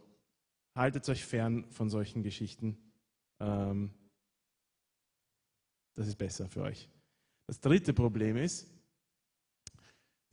[0.74, 2.78] haltet euch fern von solchen Geschichten.
[3.40, 3.90] Ähm,
[5.96, 6.88] das ist besser für euch.
[7.46, 8.70] Das dritte Problem ist,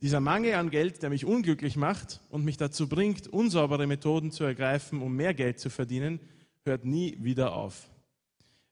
[0.00, 4.44] dieser Mangel an Geld, der mich unglücklich macht und mich dazu bringt, unsaubere Methoden zu
[4.44, 6.20] ergreifen, um mehr Geld zu verdienen,
[6.62, 7.90] hört nie wieder auf.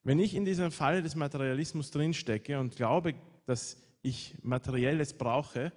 [0.07, 3.13] Wenn ich in dieser Falle des Materialismus drinstecke und glaube,
[3.45, 5.73] dass ich Materielles brauche,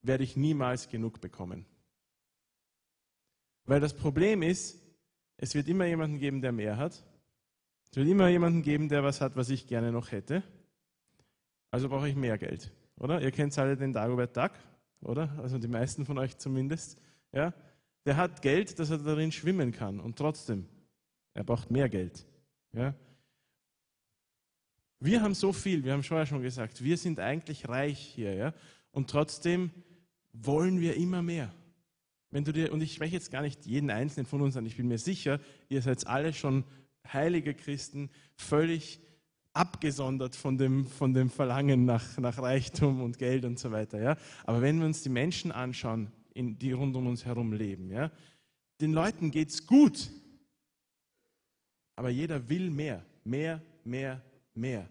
[0.00, 1.66] werde ich niemals genug bekommen.
[3.66, 4.80] Weil das Problem ist,
[5.36, 7.04] es wird immer jemanden geben, der mehr hat.
[7.90, 10.42] Es wird immer jemanden geben, der was hat, was ich gerne noch hätte.
[11.70, 13.20] Also brauche ich mehr Geld, oder?
[13.20, 14.52] Ihr kennt alle den Dagobert Duck,
[15.02, 15.38] oder?
[15.42, 16.98] Also die meisten von euch zumindest.
[17.30, 17.52] Ja?
[18.06, 20.66] Der hat Geld, dass er darin schwimmen kann und trotzdem,
[21.34, 22.24] er braucht mehr Geld.
[22.72, 22.94] Ja?
[25.00, 28.54] Wir haben so viel, wir haben vorher schon gesagt, wir sind eigentlich reich hier, ja?
[28.92, 29.70] und trotzdem
[30.32, 31.52] wollen wir immer mehr.
[32.30, 34.76] Wenn du dir, und ich spreche jetzt gar nicht jeden einzelnen von uns an, ich
[34.76, 36.64] bin mir sicher, ihr seid alle schon
[37.12, 39.00] heilige Christen, völlig
[39.52, 44.00] abgesondert von dem, von dem Verlangen nach, nach Reichtum und Geld und so weiter.
[44.00, 44.16] Ja?
[44.44, 48.10] Aber wenn wir uns die Menschen anschauen, in, die rund um uns herum leben, ja,
[48.80, 50.10] den Leuten geht es gut.
[51.96, 54.22] Aber jeder will mehr, mehr, mehr,
[54.54, 54.88] mehr.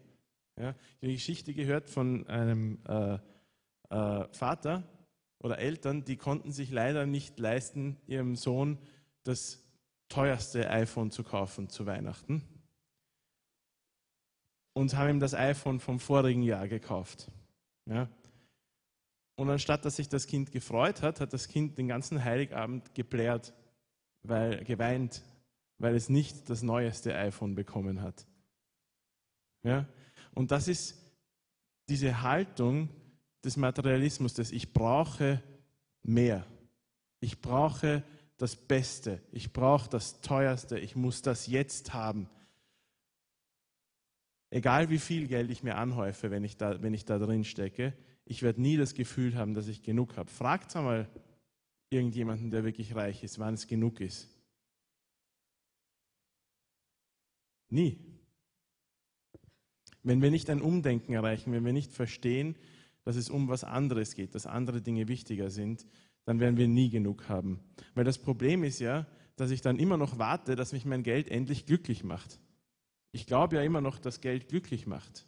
[0.58, 0.70] Ja?
[0.70, 3.18] Ich habe eine Geschichte gehört von einem äh,
[3.90, 4.84] äh, Vater
[5.40, 8.78] oder Eltern, die konnten sich leider nicht leisten, ihrem Sohn
[9.24, 9.64] das
[10.10, 12.44] teuerste iPhone zu kaufen zu Weihnachten
[14.74, 17.32] und haben ihm das iPhone vom vorigen Jahr gekauft.
[17.86, 18.10] Ja?
[19.36, 23.54] Und anstatt dass sich das Kind gefreut hat, hat das Kind den ganzen Heiligabend geblärt,
[24.24, 25.24] weil, geweint,
[25.82, 28.28] weil es nicht das neueste iPhone bekommen hat.
[29.64, 29.88] Ja?
[30.34, 30.96] Und das ist
[31.90, 32.90] diese Haltung
[33.44, 35.42] des Materialismus, dass ich brauche
[36.04, 36.46] mehr.
[37.20, 38.04] Ich brauche
[38.38, 39.22] das Beste.
[39.32, 40.78] Ich brauche das Teuerste.
[40.78, 42.30] Ich muss das jetzt haben.
[44.52, 47.94] Egal wie viel Geld ich mir anhäufe, wenn ich da, wenn ich da drin stecke,
[48.26, 50.30] ich werde nie das Gefühl haben, dass ich genug habe.
[50.30, 51.10] Fragt einmal
[51.90, 54.31] irgendjemanden, der wirklich reich ist, wann es genug ist.
[57.72, 57.98] Nie.
[60.04, 62.56] Wenn wir nicht ein Umdenken erreichen, wenn wir nicht verstehen,
[63.04, 65.86] dass es um was anderes geht, dass andere Dinge wichtiger sind,
[66.26, 67.60] dann werden wir nie genug haben.
[67.96, 71.30] Weil das Problem ist ja, dass ich dann immer noch warte, dass mich mein Geld
[71.30, 72.40] endlich glücklich macht.
[73.12, 75.26] Ich glaube ja immer noch, dass Geld glücklich macht.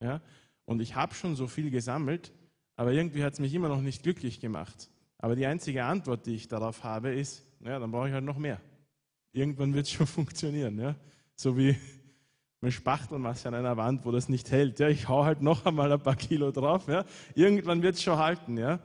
[0.00, 0.20] Ja?
[0.64, 2.32] Und ich habe schon so viel gesammelt,
[2.76, 4.90] aber irgendwie hat es mich immer noch nicht glücklich gemacht.
[5.18, 8.38] Aber die einzige Antwort, die ich darauf habe, ist, ja, dann brauche ich halt noch
[8.38, 8.60] mehr.
[9.32, 10.78] Irgendwann wird es schon funktionieren.
[10.78, 10.96] Ja?
[11.36, 11.76] So wie
[12.60, 14.80] mit Spachtelmasse an einer Wand, wo das nicht hält.
[14.80, 14.88] Ja?
[14.88, 16.88] Ich hau halt noch einmal ein paar Kilo drauf.
[16.88, 17.04] Ja?
[17.34, 18.56] Irgendwann wird es schon halten.
[18.56, 18.80] Ja?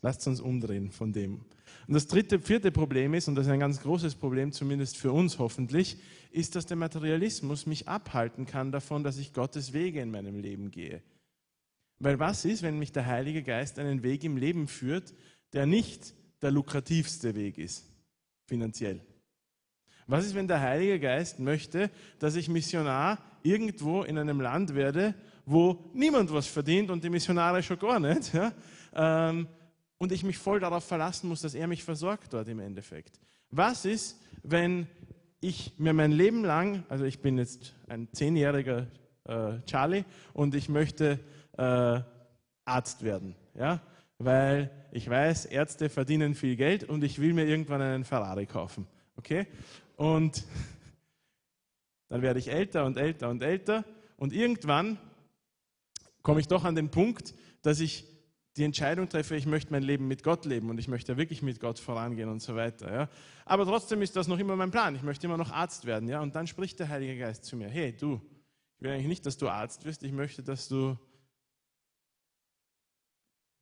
[0.00, 1.44] Lasst uns umdrehen von dem.
[1.86, 5.12] Und das dritte, vierte Problem ist, und das ist ein ganz großes Problem, zumindest für
[5.12, 5.98] uns hoffentlich,
[6.30, 10.70] ist, dass der Materialismus mich abhalten kann davon, dass ich Gottes Wege in meinem Leben
[10.70, 11.02] gehe.
[11.98, 15.12] Weil was ist, wenn mich der Heilige Geist einen Weg im Leben führt,
[15.52, 17.84] der nicht der lukrativste Weg ist,
[18.46, 19.00] finanziell?
[20.12, 25.14] Was ist, wenn der Heilige Geist möchte, dass ich Missionar irgendwo in einem Land werde,
[25.46, 28.34] wo niemand was verdient und die Missionare schon gar nicht?
[28.34, 28.52] Ja?
[28.94, 29.48] Ähm,
[29.96, 33.18] und ich mich voll darauf verlassen muss, dass er mich versorgt dort im Endeffekt.
[33.50, 34.86] Was ist, wenn
[35.40, 38.88] ich mir mein Leben lang, also ich bin jetzt ein zehnjähriger
[39.24, 41.20] äh, Charlie und ich möchte
[41.56, 42.00] äh,
[42.66, 43.80] Arzt werden, ja,
[44.18, 48.86] weil ich weiß, Ärzte verdienen viel Geld und ich will mir irgendwann einen Ferrari kaufen,
[49.16, 49.46] okay?
[49.96, 50.44] Und
[52.08, 53.84] dann werde ich älter und älter und älter
[54.16, 54.98] und irgendwann
[56.22, 58.04] komme ich doch an den Punkt, dass ich
[58.56, 61.58] die Entscheidung treffe, ich möchte mein Leben mit Gott leben und ich möchte wirklich mit
[61.58, 62.92] Gott vorangehen und so weiter.
[62.92, 63.08] Ja.
[63.46, 64.94] Aber trotzdem ist das noch immer mein Plan.
[64.94, 66.08] Ich möchte immer noch Arzt werden.
[66.08, 66.20] Ja.
[66.20, 68.20] Und dann spricht der Heilige Geist zu mir: Hey, du,
[68.76, 70.02] ich will eigentlich nicht, dass du Arzt wirst.
[70.02, 70.98] Ich möchte, dass du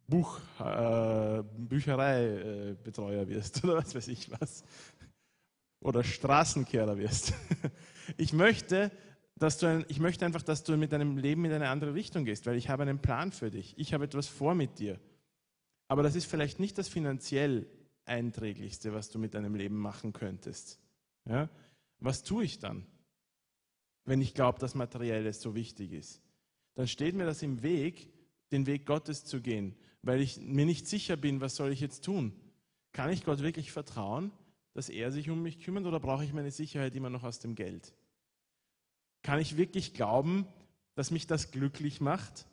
[0.09, 4.65] Buch, äh, Büchereibetreuer wirst oder was weiß ich was.
[5.81, 7.35] Oder Straßenkehrer wirst.
[8.17, 8.91] Ich möchte,
[9.37, 12.25] dass du ein, ich möchte einfach, dass du mit deinem Leben in eine andere Richtung
[12.25, 13.75] gehst, weil ich habe einen Plan für dich.
[13.79, 14.99] Ich habe etwas vor mit dir.
[15.89, 17.67] Aber das ist vielleicht nicht das finanziell
[18.05, 20.81] einträglichste, was du mit deinem Leben machen könntest.
[21.29, 21.49] Ja?
[22.01, 22.87] Was tue ich dann,
[24.05, 26.23] wenn ich glaube, dass Materielles so wichtig ist?
[26.75, 28.13] Dann steht mir das im Weg,
[28.53, 32.05] den Weg Gottes zu gehen, weil ich mir nicht sicher bin, was soll ich jetzt
[32.05, 32.33] tun?
[32.93, 34.33] Kann ich Gott wirklich vertrauen,
[34.75, 37.55] dass er sich um mich kümmert oder brauche ich meine Sicherheit immer noch aus dem
[37.55, 37.93] Geld?
[39.23, 40.47] Kann ich wirklich glauben,
[40.95, 42.47] dass mich das glücklich macht?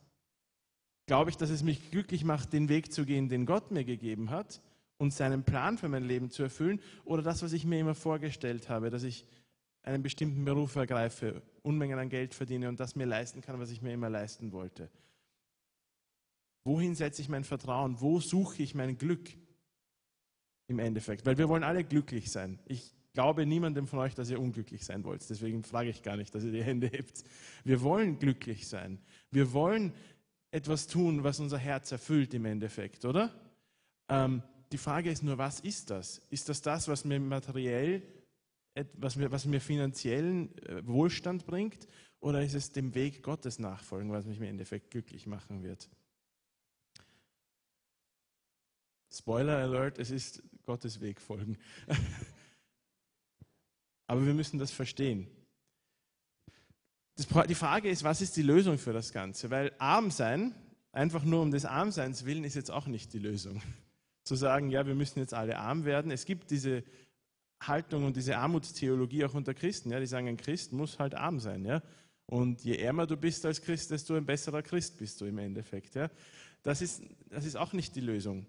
[1.05, 4.29] Glaube ich, dass es mich glücklich macht, den Weg zu gehen, den Gott mir gegeben
[4.29, 4.61] hat
[4.97, 6.81] und seinen Plan für mein Leben zu erfüllen?
[7.05, 9.25] Oder das, was ich mir immer vorgestellt habe, dass ich
[9.83, 13.81] einen bestimmten Beruf ergreife, Unmengen an Geld verdiene und das mir leisten kann, was ich
[13.81, 14.89] mir immer leisten wollte?
[16.65, 18.01] Wohin setze ich mein Vertrauen?
[18.01, 19.29] Wo suche ich mein Glück
[20.67, 21.25] im Endeffekt?
[21.25, 22.59] Weil wir wollen alle glücklich sein.
[22.65, 25.27] Ich glaube niemandem von euch, dass ihr unglücklich sein wollt.
[25.29, 27.23] Deswegen frage ich gar nicht, dass ihr die Hände hebt.
[27.63, 28.99] Wir wollen glücklich sein.
[29.31, 29.93] Wir wollen
[30.51, 33.33] etwas tun, was unser Herz erfüllt im Endeffekt, oder?
[34.09, 36.21] Ähm, die Frage ist nur, was ist das?
[36.29, 38.03] Ist das das, was mir materiell,
[38.93, 41.87] was mir, was mir finanziellen äh, Wohlstand bringt?
[42.19, 45.89] Oder ist es dem Weg Gottes nachfolgen, was mich im Endeffekt glücklich machen wird?
[49.11, 51.57] Spoiler Alert, es ist Gottes Weg folgen.
[54.07, 55.27] Aber wir müssen das verstehen.
[57.15, 59.49] Das, die Frage ist, was ist die Lösung für das Ganze?
[59.49, 60.53] Weil arm sein,
[60.91, 63.61] einfach nur um des Armseins willen, ist jetzt auch nicht die Lösung.
[64.23, 66.11] zu sagen, ja, wir müssen jetzt alle arm werden.
[66.11, 66.83] Es gibt diese
[67.61, 69.89] Haltung und diese Armutstheologie auch unter Christen.
[69.89, 71.65] Ja, die sagen, ein Christ muss halt arm sein.
[71.65, 71.81] Ja?
[72.25, 75.95] Und je ärmer du bist als Christ, desto ein besserer Christ bist du im Endeffekt.
[75.95, 76.11] Ja?
[76.61, 78.45] Das, ist, das ist auch nicht die Lösung.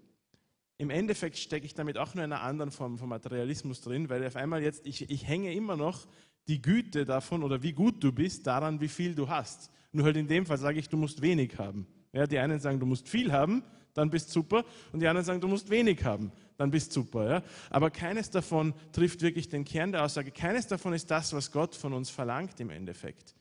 [0.78, 4.24] Im Endeffekt stecke ich damit auch nur in einer anderen Form von Materialismus drin, weil
[4.24, 6.06] auf einmal jetzt, ich, ich hänge immer noch
[6.46, 9.70] die Güte davon oder wie gut du bist daran, wie viel du hast.
[9.90, 11.86] Nur halt in dem Fall sage ich, du musst wenig haben.
[12.12, 14.64] Ja, die einen sagen, du musst viel haben, dann bist super.
[14.92, 17.28] Und die anderen sagen, du musst wenig haben, dann bist super.
[17.28, 17.42] Ja?
[17.70, 20.30] Aber keines davon trifft wirklich den Kern der Aussage.
[20.30, 23.34] Keines davon ist das, was Gott von uns verlangt im Endeffekt.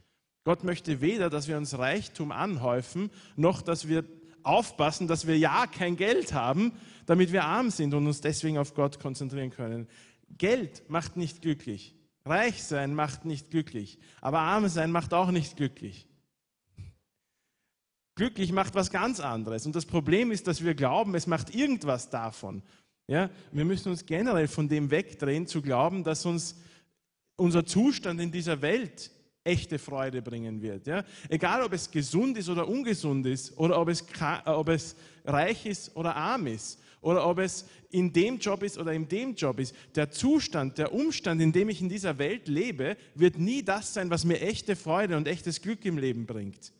[0.43, 4.05] Gott möchte weder, dass wir uns Reichtum anhäufen, noch dass wir
[4.47, 6.73] aufpassen, dass wir ja kein Geld haben,
[7.05, 9.87] damit wir arm sind und uns deswegen auf Gott konzentrieren können.
[10.37, 11.95] Geld macht nicht glücklich.
[12.25, 13.99] Reich sein macht nicht glücklich.
[14.21, 16.07] Aber arm sein macht auch nicht glücklich.
[18.15, 19.65] Glücklich macht was ganz anderes.
[19.65, 22.63] Und das Problem ist, dass wir glauben, es macht irgendwas davon.
[23.07, 26.55] Ja, wir müssen uns generell von dem wegdrehen, zu glauben, dass uns
[27.37, 29.11] unser Zustand in dieser Welt
[29.47, 30.85] echte Freude bringen wird.
[30.87, 31.03] Ja?
[31.29, 34.03] Egal, ob es gesund ist oder ungesund ist, oder ob es,
[34.45, 38.91] ob es reich ist oder arm ist, oder ob es in dem Job ist oder
[38.91, 39.73] in dem Job ist.
[39.95, 44.09] Der Zustand, der Umstand, in dem ich in dieser Welt lebe, wird nie das sein,
[44.09, 46.73] was mir echte Freude und echtes Glück im Leben bringt.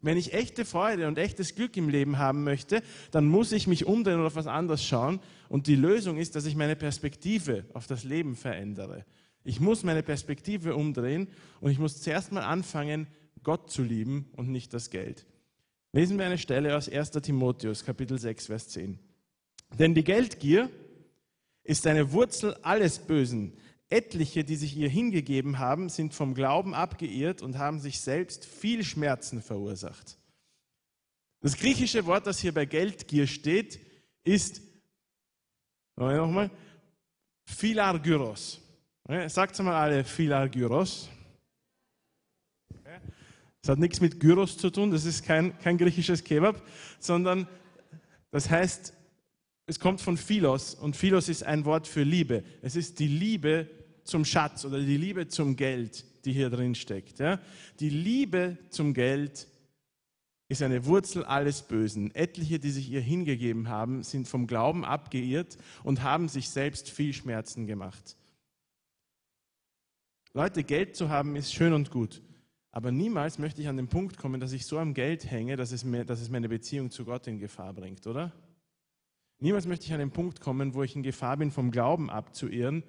[0.00, 3.86] Wenn ich echte Freude und echtes Glück im Leben haben möchte, dann muss ich mich
[3.86, 5.18] umdrehen oder auf was anderes schauen.
[5.48, 9.06] Und die Lösung ist, dass ich meine Perspektive auf das Leben verändere.
[9.44, 11.28] Ich muss meine Perspektive umdrehen
[11.60, 13.06] und ich muss zuerst mal anfangen,
[13.42, 15.26] Gott zu lieben und nicht das Geld.
[15.92, 17.10] Lesen wir eine Stelle aus 1.
[17.10, 18.98] Timotheus, Kapitel 6, Vers 10.
[19.78, 20.70] Denn die Geldgier
[21.62, 23.52] ist eine Wurzel alles Bösen.
[23.90, 28.82] Etliche, die sich ihr hingegeben haben, sind vom Glauben abgeirrt und haben sich selbst viel
[28.82, 30.18] Schmerzen verursacht.
[31.40, 33.78] Das griechische Wort, das hier bei Geldgier steht,
[34.24, 34.62] ist,
[35.96, 36.50] nochmal,
[37.44, 38.63] Philargyros.
[39.06, 41.10] Sagt mal alle Philargyros.
[43.60, 46.62] Das hat nichts mit Gyros zu tun, das ist kein, kein griechisches Kebab,
[46.98, 47.46] sondern
[48.30, 48.92] das heißt,
[49.66, 52.44] es kommt von Philos und Philos ist ein Wort für Liebe.
[52.60, 53.70] Es ist die Liebe
[54.04, 57.18] zum Schatz oder die Liebe zum Geld, die hier drin steckt.
[57.18, 57.40] Ja?
[57.80, 59.48] Die Liebe zum Geld
[60.48, 62.14] ist eine Wurzel alles Bösen.
[62.14, 67.14] Etliche, die sich ihr hingegeben haben, sind vom Glauben abgeirrt und haben sich selbst viel
[67.14, 68.16] Schmerzen gemacht.
[70.36, 72.20] Leute, Geld zu haben ist schön und gut.
[72.72, 75.70] Aber niemals möchte ich an den Punkt kommen, dass ich so am Geld hänge, dass
[75.70, 78.32] es, mir, dass es meine Beziehung zu Gott in Gefahr bringt, oder?
[79.38, 82.82] Niemals möchte ich an den Punkt kommen, wo ich in Gefahr bin, vom Glauben abzuirren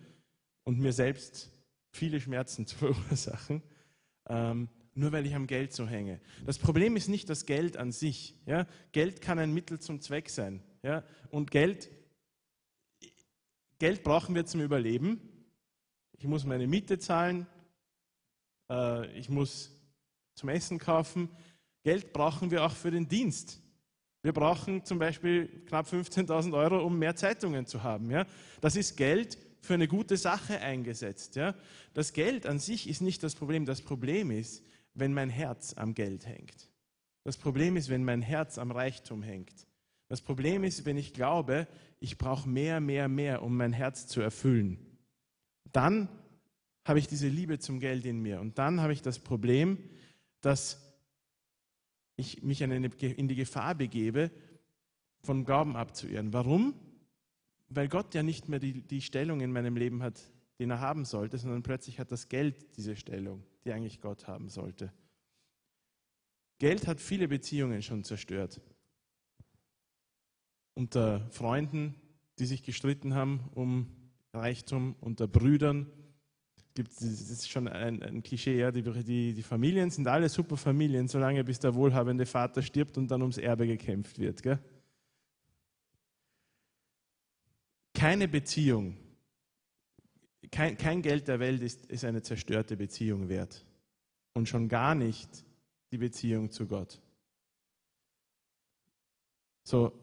[0.64, 1.52] und mir selbst
[1.92, 3.62] viele Schmerzen zu verursachen,
[4.28, 6.20] ähm, nur weil ich am Geld so hänge.
[6.48, 8.34] Das Problem ist nicht das Geld an sich.
[8.48, 8.66] Ja?
[8.92, 10.64] Geld kann ein Mittel zum Zweck sein.
[10.82, 11.04] Ja?
[11.30, 11.92] Und Geld,
[13.78, 15.35] Geld brauchen wir zum Überleben.
[16.18, 17.48] Ich muss meine Miete zahlen,
[18.70, 19.72] äh, ich muss
[20.36, 21.30] zum Essen kaufen.
[21.84, 23.62] Geld brauchen wir auch für den Dienst.
[24.22, 28.10] Wir brauchen zum Beispiel knapp 15.000 Euro, um mehr Zeitungen zu haben.
[28.10, 28.26] Ja?
[28.60, 31.36] Das ist Geld, für eine gute Sache eingesetzt.
[31.36, 31.56] Ja?
[31.94, 33.66] Das Geld an sich ist nicht das Problem.
[33.66, 36.70] Das Problem ist, wenn mein Herz am Geld hängt.
[37.24, 39.68] Das Problem ist, wenn mein Herz am Reichtum hängt.
[40.08, 41.68] Das Problem ist, wenn ich glaube,
[42.00, 44.85] ich brauche mehr, mehr, mehr, um mein Herz zu erfüllen.
[45.76, 46.10] Dann
[46.84, 48.40] habe ich diese Liebe zum Geld in mir.
[48.40, 49.78] Und dann habe ich das Problem,
[50.42, 50.82] dass
[52.16, 54.32] ich mich in die Gefahr begebe,
[55.24, 56.32] vom Glauben abzuirren.
[56.32, 56.76] Warum?
[57.70, 60.20] weil Gott ja nicht mehr die, die Stellung in meinem Leben hat,
[60.60, 64.50] den er haben sollte, sondern plötzlich hat das Geld diese Stellung, die eigentlich Gott haben
[64.50, 64.94] sollte.
[66.60, 68.62] Geld hat viele Beziehungen schon zerstört.
[70.74, 71.96] Unter Freunden,
[72.40, 73.88] die sich gestritten haben um
[74.36, 75.88] Reichtum, unter Brüdern.
[76.74, 81.08] das ist schon ein, ein Klischee, ja, die, die, die, Familien sind alle super Familien,
[81.08, 84.44] solange bis der wohlhabende Vater stirbt und dann ums Erbe gekämpft wird.
[84.44, 84.60] Gell?
[87.94, 88.98] Keine Beziehung,
[90.52, 93.66] kein, kein Geld der Welt ist, ist eine zerstörte Beziehung wert.
[94.34, 95.46] Und schon gar nicht
[95.92, 97.02] die Beziehung zu Gott.
[99.64, 99.94] So,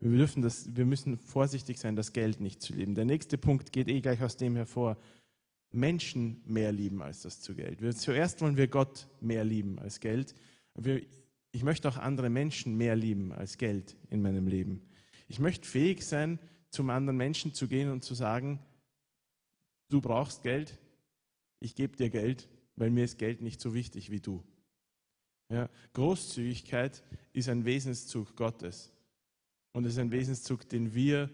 [0.00, 2.94] wir, dürfen das, wir müssen vorsichtig sein, das Geld nicht zu lieben.
[2.94, 4.96] Der nächste Punkt geht eh gleich aus dem hervor.
[5.72, 7.80] Menschen mehr lieben als das zu Geld.
[7.80, 10.34] Wir, zuerst wollen wir Gott mehr lieben als Geld.
[10.74, 11.02] Wir,
[11.52, 14.82] ich möchte auch andere Menschen mehr lieben als Geld in meinem Leben.
[15.28, 16.40] Ich möchte fähig sein,
[16.70, 18.60] zum anderen Menschen zu gehen und zu sagen,
[19.88, 20.78] du brauchst Geld,
[21.60, 24.42] ich gebe dir Geld, weil mir ist Geld nicht so wichtig wie du.
[25.50, 28.92] Ja, Großzügigkeit ist ein Wesenszug Gottes.
[29.72, 31.30] Und es ist ein Wesenszug, den wir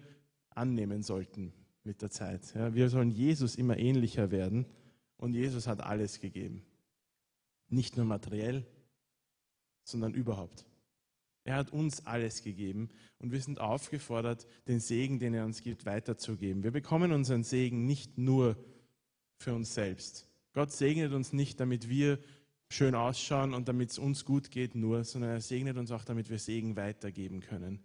[0.51, 1.53] annehmen sollten
[1.85, 2.55] mit der Zeit.
[2.55, 4.67] Ja, wir sollen Jesus immer ähnlicher werden
[5.17, 6.65] und Jesus hat alles gegeben.
[7.69, 8.67] Nicht nur materiell,
[9.85, 10.67] sondern überhaupt.
[11.45, 15.87] Er hat uns alles gegeben und wir sind aufgefordert, den Segen, den er uns gibt,
[15.87, 16.65] weiterzugeben.
[16.65, 18.57] Wir bekommen unseren Segen nicht nur
[19.39, 20.29] für uns selbst.
[20.53, 22.19] Gott segnet uns nicht, damit wir
[22.69, 26.31] schön ausschauen und damit es uns gut geht, nur, sondern er segnet uns auch, damit
[26.31, 27.81] wir Segen weitergeben können.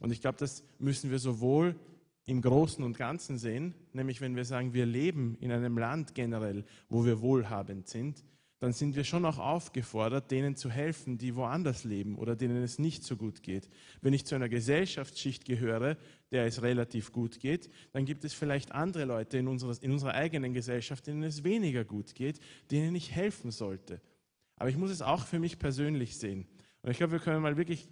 [0.00, 1.76] Und ich glaube, das müssen wir sowohl
[2.24, 6.64] im Großen und Ganzen sehen, nämlich wenn wir sagen, wir leben in einem Land generell,
[6.88, 8.24] wo wir wohlhabend sind,
[8.60, 12.78] dann sind wir schon auch aufgefordert, denen zu helfen, die woanders leben oder denen es
[12.78, 13.68] nicht so gut geht.
[14.02, 15.96] Wenn ich zu einer Gesellschaftsschicht gehöre,
[16.30, 20.14] der es relativ gut geht, dann gibt es vielleicht andere Leute in unserer, in unserer
[20.14, 22.38] eigenen Gesellschaft, denen es weniger gut geht,
[22.70, 24.00] denen ich helfen sollte.
[24.62, 26.46] Aber ich muss es auch für mich persönlich sehen.
[26.82, 27.88] Und ich glaube, wir können mal wirklich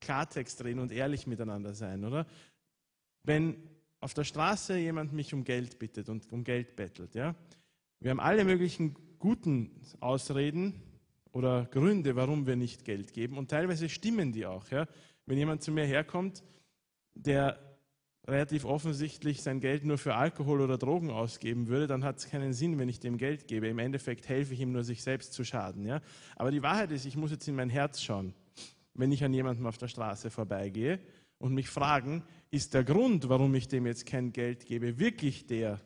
[0.00, 2.24] Klartext reden und ehrlich miteinander sein, oder?
[3.24, 3.56] Wenn
[3.98, 7.34] auf der Straße jemand mich um Geld bittet und um Geld bettelt, ja,
[7.98, 10.80] wir haben alle möglichen guten Ausreden
[11.32, 14.70] oder Gründe, warum wir nicht Geld geben und teilweise stimmen die auch.
[14.70, 14.86] Ja.
[15.26, 16.44] Wenn jemand zu mir herkommt,
[17.12, 17.58] der
[18.28, 22.52] relativ offensichtlich sein Geld nur für Alkohol oder Drogen ausgeben würde, dann hat es keinen
[22.52, 23.68] Sinn, wenn ich dem Geld gebe.
[23.68, 25.84] Im Endeffekt helfe ich ihm nur, sich selbst zu schaden.
[25.86, 26.00] Ja?
[26.34, 28.34] Aber die Wahrheit ist, ich muss jetzt in mein Herz schauen,
[28.94, 30.98] wenn ich an jemandem auf der Straße vorbeigehe
[31.38, 35.80] und mich fragen, ist der Grund, warum ich dem jetzt kein Geld gebe, wirklich der,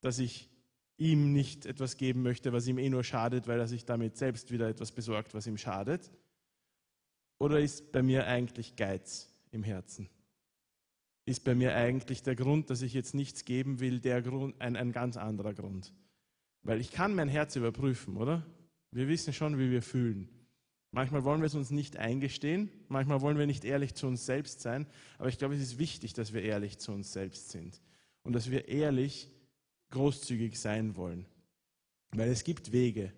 [0.00, 0.50] dass ich
[0.96, 4.50] ihm nicht etwas geben möchte, was ihm eh nur schadet, weil er sich damit selbst
[4.50, 6.10] wieder etwas besorgt, was ihm schadet?
[7.38, 10.08] Oder ist bei mir eigentlich Geiz im Herzen?
[11.26, 14.76] Ist bei mir eigentlich der Grund, dass ich jetzt nichts geben will, der Grund, ein,
[14.76, 15.94] ein ganz anderer Grund?
[16.62, 18.44] Weil ich kann mein Herz überprüfen, oder?
[18.90, 20.28] Wir wissen schon, wie wir fühlen.
[20.90, 24.60] Manchmal wollen wir es uns nicht eingestehen, manchmal wollen wir nicht ehrlich zu uns selbst
[24.60, 24.86] sein,
[25.18, 27.80] aber ich glaube, es ist wichtig, dass wir ehrlich zu uns selbst sind
[28.22, 29.32] und dass wir ehrlich
[29.90, 31.26] großzügig sein wollen.
[32.12, 33.12] Weil es gibt Wege,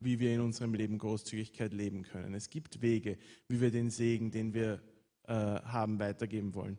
[0.00, 2.34] wie wir in unserem Leben Großzügigkeit leben können.
[2.34, 3.18] Es gibt Wege,
[3.48, 4.82] wie wir den Segen, den wir
[5.24, 6.78] äh, haben, weitergeben wollen.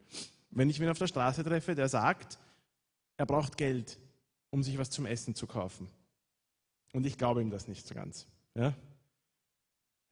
[0.49, 2.39] Wenn ich ihn auf der Straße treffe, der sagt,
[3.17, 3.97] er braucht Geld,
[4.49, 5.87] um sich was zum Essen zu kaufen.
[6.93, 8.27] Und ich glaube ihm das nicht so ganz.
[8.55, 8.73] Ja?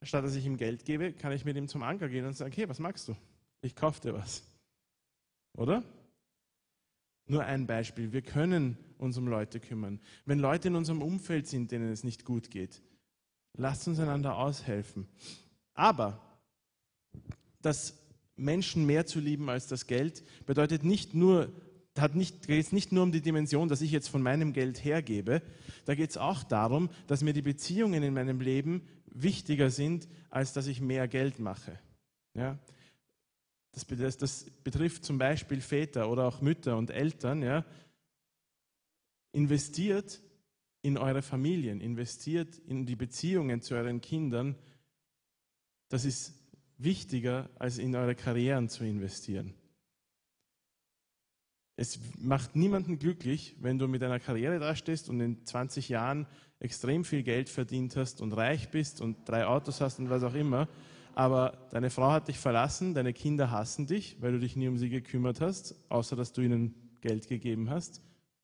[0.02, 2.52] Statt dass ich ihm Geld gebe, kann ich mit ihm zum Anker gehen und sagen,
[2.52, 3.16] okay, was magst du?
[3.62, 4.44] Ich kaufe dir was.
[5.54, 5.84] Oder?
[7.28, 8.12] Nur ein Beispiel.
[8.12, 10.00] Wir können uns um Leute kümmern.
[10.26, 12.82] Wenn Leute in unserem Umfeld sind, denen es nicht gut geht,
[13.54, 15.08] lasst uns einander aushelfen.
[15.74, 16.22] Aber
[17.62, 18.05] das
[18.36, 21.52] Menschen mehr zu lieben als das Geld bedeutet nicht nur,
[21.98, 24.84] hat nicht, geht es nicht nur um die Dimension, dass ich jetzt von meinem Geld
[24.84, 25.42] hergebe,
[25.86, 30.54] da geht es auch darum, dass mir die Beziehungen in meinem Leben wichtiger sind, als
[30.54, 31.80] dass ich mehr Geld mache.
[32.34, 32.60] Ja?
[33.72, 37.42] Das, das, das, betrifft zum Beispiel Väter oder auch Mütter und Eltern.
[37.42, 37.66] Ja.
[39.34, 40.22] Investiert
[40.82, 44.56] in eure Familien, investiert in die Beziehungen zu euren Kindern.
[45.90, 46.45] Das ist
[46.78, 49.54] wichtiger, als in eure Karrieren zu investieren.
[51.78, 56.26] Es macht niemanden glücklich, wenn du mit einer Karriere dastehst und in 20 Jahren
[56.60, 60.36] extrem viel Geld verdient hast und reich bist und drei Autos hast und was auch
[60.36, 60.70] immer
[61.16, 64.78] aber deine Frau hat dich verlassen, deine Kinder hassen dich, weil du dich nie um
[64.78, 68.02] sie gekümmert hast, außer dass du ihnen Geld gegeben hast.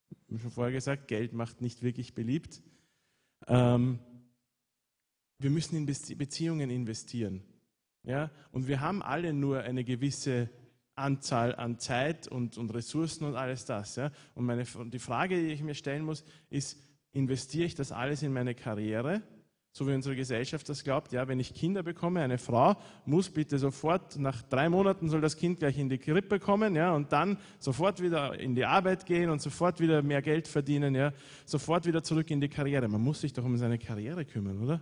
[0.09, 2.63] Ich habe schon vorher gesagt, Geld macht nicht wirklich beliebt.
[3.47, 3.99] Ähm,
[5.37, 7.43] wir müssen in Beziehungen investieren.
[8.03, 8.31] Ja?
[8.51, 10.49] Und wir haben alle nur eine gewisse
[10.95, 13.95] Anzahl an Zeit und, und Ressourcen und alles das.
[13.95, 14.11] Ja?
[14.35, 16.77] Und meine, die Frage, die ich mir stellen muss, ist,
[17.11, 19.21] investiere ich das alles in meine Karriere?
[19.73, 22.75] so wie unsere Gesellschaft das glaubt, ja, wenn ich Kinder bekomme, eine Frau
[23.05, 26.93] muss bitte sofort, nach drei Monaten soll das Kind gleich in die Krippe kommen, ja,
[26.93, 31.13] und dann sofort wieder in die Arbeit gehen und sofort wieder mehr Geld verdienen, ja,
[31.45, 32.87] sofort wieder zurück in die Karriere.
[32.89, 34.81] Man muss sich doch um seine Karriere kümmern, oder?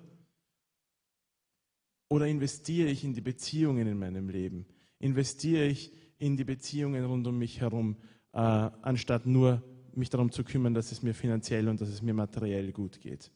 [2.10, 4.66] Oder investiere ich in die Beziehungen in meinem Leben?
[4.99, 7.97] Investiere ich in die Beziehungen rund um mich herum,
[8.34, 9.64] äh, anstatt nur
[9.95, 13.32] mich darum zu kümmern, dass es mir finanziell und dass es mir materiell gut geht?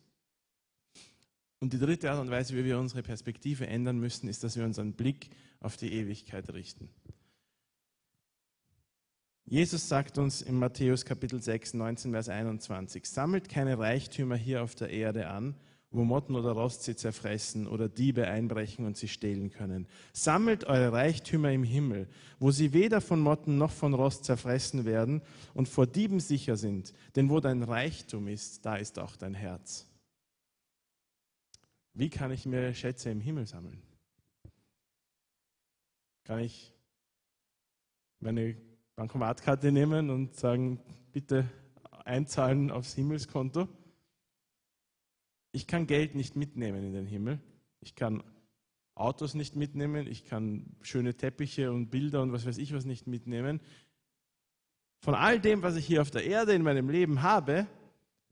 [1.60, 4.66] Und die dritte Art und Weise, wie wir unsere Perspektive ändern müssen, ist, dass wir
[4.66, 5.30] unseren Blick
[5.62, 6.90] auf die Ewigkeit richten.
[9.46, 14.74] Jesus sagt uns in Matthäus Kapitel 6, 19, Vers 21, sammelt keine Reichtümer hier auf
[14.76, 15.56] der Erde an,
[15.94, 19.88] wo Motten oder Rost sie zerfressen oder Diebe einbrechen und sie stehlen können.
[20.12, 25.22] Sammelt eure Reichtümer im Himmel, wo sie weder von Motten noch von Rost zerfressen werden
[25.54, 26.94] und vor Dieben sicher sind.
[27.16, 29.88] Denn wo dein Reichtum ist, da ist auch dein Herz.
[31.94, 33.82] Wie kann ich mir Schätze im Himmel sammeln?
[36.24, 36.74] Kann ich
[38.20, 38.58] meine
[38.96, 40.80] Bankomatkarte nehmen und sagen,
[41.12, 41.46] bitte
[42.04, 43.68] einzahlen aufs Himmelskonto.
[45.54, 47.40] Ich kann Geld nicht mitnehmen in den Himmel.
[47.80, 48.24] Ich kann
[48.96, 50.08] Autos nicht mitnehmen.
[50.08, 53.62] Ich kann schöne Teppiche und Bilder und was weiß ich was nicht mitnehmen.
[55.00, 57.68] Von all dem, was ich hier auf der Erde in meinem Leben habe,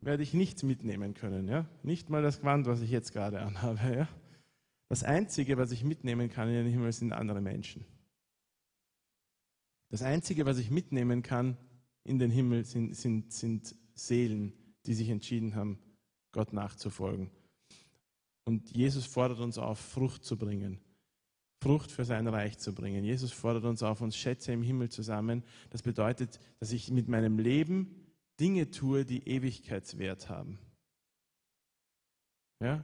[0.02, 1.48] werde ich nichts mitnehmen können.
[1.48, 1.68] Ja?
[1.84, 3.80] Nicht mal das Gewand, was ich jetzt gerade anhabe.
[3.96, 4.08] Ja?
[4.90, 7.86] Das Einzige, was ich mitnehmen kann in den Himmel, sind andere Menschen.
[9.90, 11.58] Das Einzige, was ich mitnehmen kann
[12.04, 14.54] in den Himmel, sind, sind, sind Seelen,
[14.86, 15.78] die sich entschieden haben,
[16.32, 17.30] Gott nachzufolgen.
[18.46, 20.80] Und Jesus fordert uns auf, Frucht zu bringen.
[21.62, 23.04] Frucht für sein Reich zu bringen.
[23.04, 25.44] Jesus fordert uns auf, uns Schätze im Himmel zu sammeln.
[25.70, 27.96] Das bedeutet, dass ich mit meinem Leben
[28.40, 30.58] Dinge tue, die Ewigkeitswert haben.
[32.60, 32.84] Ja?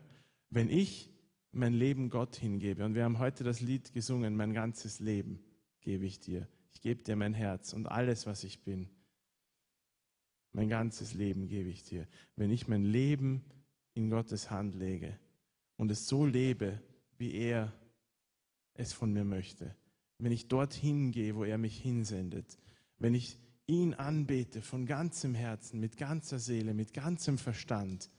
[0.52, 1.12] Wenn ich
[1.52, 5.40] mein Leben Gott hingebe, und wir haben heute das Lied gesungen, mein ganzes Leben
[5.82, 6.48] gebe ich dir.
[6.72, 8.90] Ich gebe dir mein Herz und alles, was ich bin.
[10.54, 12.08] Mein ganzes Leben gebe ich dir.
[12.36, 13.44] Wenn ich mein Leben
[13.94, 15.20] in Gottes Hand lege
[15.76, 16.82] und es so lebe,
[17.18, 17.74] wie er
[18.74, 19.76] es von mir möchte,
[20.20, 22.58] wenn ich dorthin gehe, wo er mich hinsendet,
[22.98, 23.38] wenn ich
[23.68, 28.10] ihn anbete von ganzem Herzen, mit ganzer Seele, mit ganzem Verstand,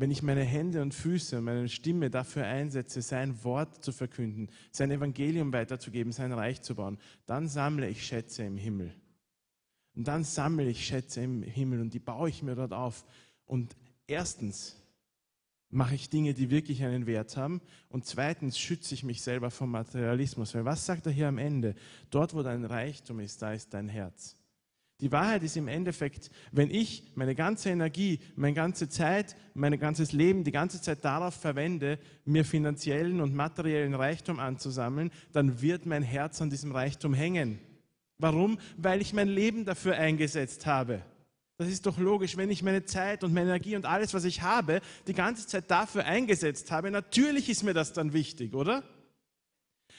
[0.00, 4.48] wenn ich meine Hände und Füße und meine Stimme dafür einsetze, sein Wort zu verkünden,
[4.72, 8.94] sein Evangelium weiterzugeben, sein Reich zu bauen, dann sammle ich Schätze im Himmel.
[10.00, 13.04] Und dann sammle ich Schätze im Himmel und die baue ich mir dort auf.
[13.44, 13.76] Und
[14.06, 14.74] erstens
[15.68, 17.60] mache ich Dinge, die wirklich einen Wert haben.
[17.90, 20.54] Und zweitens schütze ich mich selber vom Materialismus.
[20.54, 21.74] Weil was sagt er hier am Ende?
[22.08, 24.36] Dort, wo dein Reichtum ist, da ist dein Herz.
[25.02, 30.12] Die Wahrheit ist im Endeffekt, wenn ich meine ganze Energie, meine ganze Zeit, mein ganzes
[30.12, 36.02] Leben die ganze Zeit darauf verwende, mir finanziellen und materiellen Reichtum anzusammeln, dann wird mein
[36.02, 37.58] Herz an diesem Reichtum hängen.
[38.20, 38.58] Warum?
[38.76, 41.02] Weil ich mein Leben dafür eingesetzt habe.
[41.58, 44.40] Das ist doch logisch, wenn ich meine Zeit und meine Energie und alles, was ich
[44.40, 46.90] habe, die ganze Zeit dafür eingesetzt habe.
[46.90, 48.82] Natürlich ist mir das dann wichtig, oder?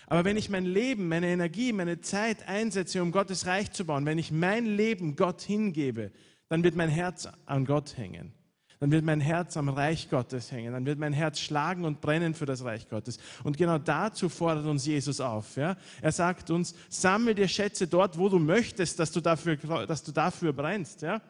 [0.07, 4.05] Aber wenn ich mein Leben, meine Energie, meine Zeit einsetze, um Gottes Reich zu bauen,
[4.05, 6.11] wenn ich mein Leben Gott hingebe,
[6.49, 8.33] dann wird mein Herz an Gott hängen.
[8.81, 10.73] Dann wird mein Herz am Reich Gottes hängen.
[10.73, 13.19] Dann wird mein Herz schlagen und brennen für das Reich Gottes.
[13.43, 15.55] Und genau dazu fordert uns Jesus auf.
[15.55, 15.77] Ja?
[16.01, 19.55] Er sagt uns, sammel dir Schätze dort, wo du möchtest, dass du dafür,
[19.85, 21.03] dass du dafür brennst.
[21.03, 21.21] Ja?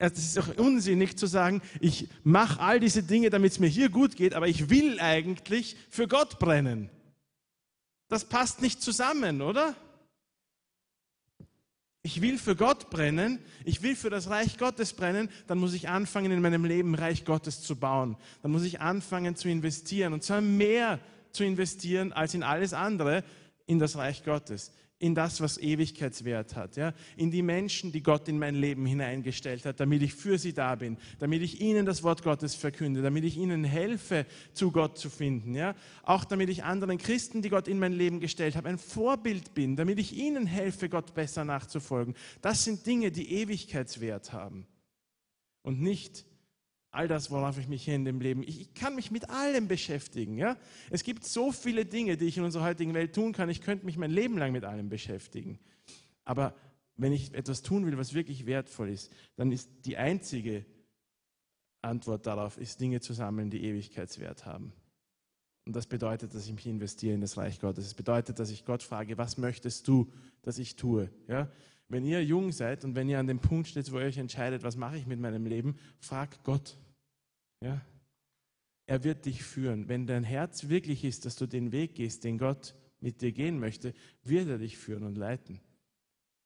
[0.00, 3.88] Es ist auch unsinnig zu sagen, ich mache all diese Dinge, damit es mir hier
[3.88, 6.90] gut geht, aber ich will eigentlich für Gott brennen.
[8.08, 9.76] Das passt nicht zusammen, oder?
[12.08, 15.90] Ich will für Gott brennen, ich will für das Reich Gottes brennen, dann muss ich
[15.90, 18.16] anfangen, in meinem Leben Reich Gottes zu bauen.
[18.40, 21.00] Dann muss ich anfangen zu investieren und zwar mehr
[21.32, 23.24] zu investieren als in alles andere
[23.66, 26.92] in das Reich Gottes in das, was Ewigkeitswert hat, ja?
[27.16, 30.74] in die Menschen, die Gott in mein Leben hineingestellt hat, damit ich für sie da
[30.74, 35.08] bin, damit ich ihnen das Wort Gottes verkünde, damit ich ihnen helfe, zu Gott zu
[35.08, 35.76] finden, ja?
[36.02, 39.76] auch damit ich anderen Christen, die Gott in mein Leben gestellt hat, ein Vorbild bin,
[39.76, 42.14] damit ich ihnen helfe, Gott besser nachzufolgen.
[42.42, 44.66] Das sind Dinge, die Ewigkeitswert haben
[45.62, 46.24] und nicht
[46.90, 49.68] all das, worauf ich mich hier in dem Leben, ich, ich, kann mich mit allem
[49.68, 50.38] beschäftigen.
[50.38, 50.56] Ja?
[50.90, 53.50] Es gibt so viele Dinge, die ich in unserer heutigen Welt tun kann.
[53.50, 55.58] Ich könnte mich mein Leben lang mit allem beschäftigen.
[56.24, 56.54] Aber
[56.96, 60.64] wenn ich etwas tun will, was wirklich wertvoll ist, dann ist die einzige
[61.80, 64.72] Antwort darauf, ist Dinge zu sammeln, die Ewigkeitswert haben.
[65.64, 67.86] Und das bedeutet, dass ich mich investiere in das Reich Gottes.
[67.86, 70.10] Es bedeutet, dass ich Gott frage, was möchtest du,
[70.42, 71.10] dass ich tue?
[71.28, 71.50] Ja?
[71.88, 74.62] Wenn ihr jung seid und wenn ihr an dem Punkt steht, wo ihr euch entscheidet,
[74.62, 76.76] was mache ich mit meinem Leben, fragt Gott.
[77.62, 77.80] Ja?
[78.86, 79.88] Er wird dich führen.
[79.88, 83.58] Wenn dein Herz wirklich ist, dass du den Weg gehst, den Gott mit dir gehen
[83.58, 85.60] möchte, wird er dich führen und leiten.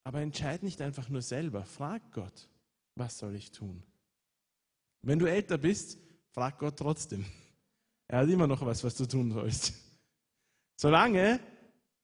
[0.05, 1.65] Aber entscheid nicht einfach nur selber.
[1.65, 2.49] Frag Gott,
[2.95, 3.83] was soll ich tun?
[5.03, 5.99] Wenn du älter bist,
[6.31, 7.25] frag Gott trotzdem.
[8.09, 9.75] Er hat immer noch was, was du tun sollst.
[10.77, 11.41] Solange,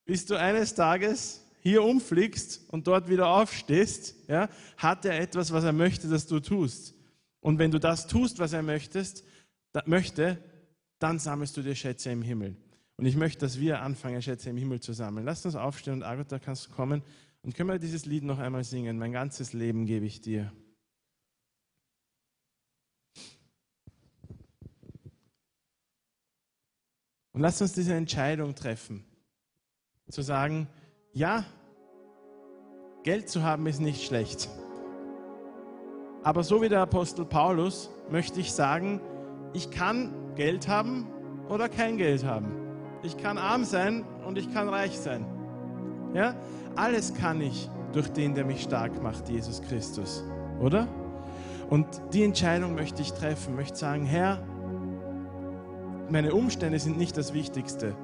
[0.05, 5.65] bis du eines Tages hier umfliegst und dort wieder aufstehst, ja, hat er etwas, was
[5.65, 6.95] er möchte, dass du tust.
[7.41, 9.25] Und wenn du das tust, was er möchtest,
[9.73, 10.39] da, möchte,
[10.99, 12.57] dann sammelst du dir Schätze im Himmel.
[12.97, 15.25] Und ich möchte, dass wir anfangen, Schätze im Himmel zu sammeln.
[15.25, 17.03] Lass uns aufstehen und Agota, kannst du kommen
[17.43, 18.99] und können wir dieses Lied noch einmal singen.
[18.99, 20.53] Mein ganzes Leben gebe ich dir.
[27.33, 29.05] Und lass uns diese Entscheidung treffen,
[30.11, 30.67] zu sagen,
[31.13, 31.45] ja,
[33.09, 34.51] Geld zu haben ist nicht schlecht.
[36.23, 39.01] Aber so wie der Apostel Paulus möchte ich sagen,
[39.55, 41.09] ich kann Geld haben
[41.49, 42.53] oder kein Geld haben.
[43.03, 45.25] Ich kann arm sein und ich kann reich sein.
[46.13, 46.35] Ja?
[46.77, 50.23] Alles kann ich durch den, der mich stark macht, Jesus Christus.
[50.61, 50.87] Oder?
[51.71, 54.43] Und die Entscheidung möchte ich treffen, möchte sagen, Herr,
[56.11, 57.97] meine Umstände sind nicht das Wichtigste,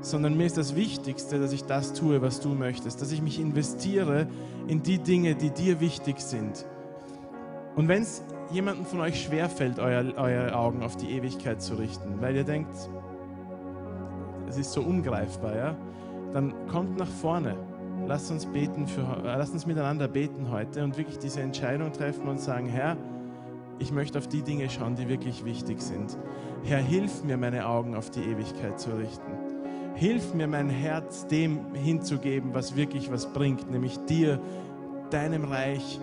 [0.00, 3.40] sondern mir ist das Wichtigste, dass ich das tue, was du möchtest, dass ich mich
[3.40, 4.26] investiere
[4.68, 6.66] in die Dinge, die dir wichtig sind.
[7.74, 12.20] Und wenn es jemandem von euch schwerfällt, euer, eure Augen auf die Ewigkeit zu richten,
[12.20, 12.76] weil ihr denkt,
[14.48, 15.76] es ist so ungreifbar, ja,
[16.32, 17.56] dann kommt nach vorne.
[18.06, 22.28] Lasst uns beten für, äh, lasst uns miteinander beten heute und wirklich diese Entscheidung treffen
[22.28, 22.96] und sagen, Herr,
[23.78, 26.16] ich möchte auf die Dinge schauen, die wirklich wichtig sind.
[26.62, 29.32] Herr, hilf mir, meine Augen auf die Ewigkeit zu richten.
[29.96, 34.38] Hilf mir, mein Herz dem hinzugeben, was wirklich was bringt, nämlich dir,
[35.10, 35.98] deinem Reich,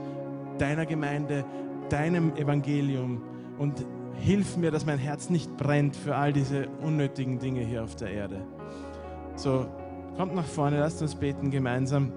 [0.57, 1.45] deiner Gemeinde,
[1.89, 3.21] deinem Evangelium.
[3.59, 3.85] Und
[4.15, 8.09] hilf mir, dass mein Herz nicht brennt für all diese unnötigen Dinge hier auf der
[8.09, 8.41] Erde.
[9.35, 9.67] So,
[10.17, 12.11] kommt nach vorne, lasst uns beten gemeinsam.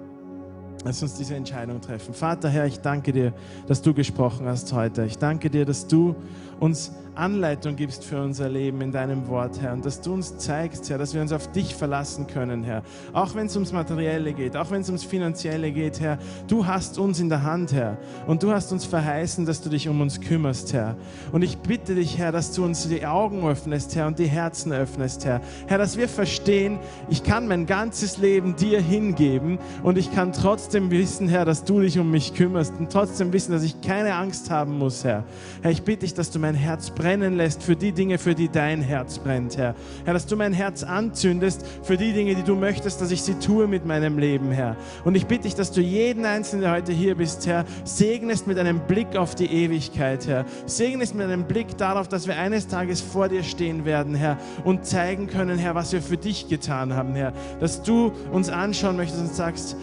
[0.86, 2.14] Lass uns diese Entscheidung treffen.
[2.14, 3.32] Vater, Herr, ich danke dir,
[3.66, 5.04] dass du gesprochen hast heute.
[5.04, 6.14] Ich danke dir, dass du
[6.60, 9.72] uns Anleitung gibst für unser Leben in deinem Wort, Herr.
[9.72, 12.82] Und dass du uns zeigst, Herr, dass wir uns auf dich verlassen können, Herr.
[13.14, 16.18] Auch wenn es ums Materielle geht, auch wenn es ums Finanzielle geht, Herr.
[16.46, 17.96] Du hast uns in der Hand, Herr.
[18.26, 20.96] Und du hast uns verheißen, dass du dich um uns kümmerst, Herr.
[21.32, 24.72] Und ich bitte dich, Herr, dass du uns die Augen öffnest, Herr, und die Herzen
[24.72, 25.40] öffnest, Herr.
[25.66, 26.78] Herr, dass wir verstehen,
[27.08, 31.80] ich kann mein ganzes Leben dir hingeben und ich kann trotzdem wissen, Herr, dass du
[31.80, 35.24] dich um mich kümmerst und trotzdem wissen, dass ich keine Angst haben muss, Herr.
[35.62, 38.48] Herr, ich bitte dich, dass du mein Herz brennen lässt für die Dinge, für die
[38.48, 39.74] dein Herz brennt, Herr.
[40.04, 43.34] Herr, dass du mein Herz anzündest für die Dinge, die du möchtest, dass ich sie
[43.34, 44.76] tue mit meinem Leben, Herr.
[45.04, 48.58] Und ich bitte dich, dass du jeden Einzelnen, der heute hier bist, Herr, segnest mit
[48.58, 50.44] einem Blick auf die Ewigkeit, Herr.
[50.66, 54.84] Segnest mit einem Blick darauf, dass wir eines Tages vor dir stehen werden, Herr, und
[54.84, 57.32] zeigen können, Herr, was wir für dich getan haben, Herr.
[57.60, 59.76] Dass du uns anschauen möchtest und sagst,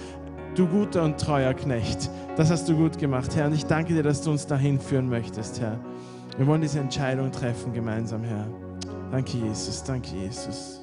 [0.56, 2.10] du guter und treuer Knecht.
[2.36, 3.48] Das hast du gut gemacht, Herr.
[3.48, 5.80] Und ich danke dir, dass du uns dahin führen möchtest, Herr.
[6.38, 8.48] Wir wollen diese Entscheidung treffen gemeinsam, Herr.
[9.12, 9.84] Danke, Jesus.
[9.84, 10.82] Danke, Jesus.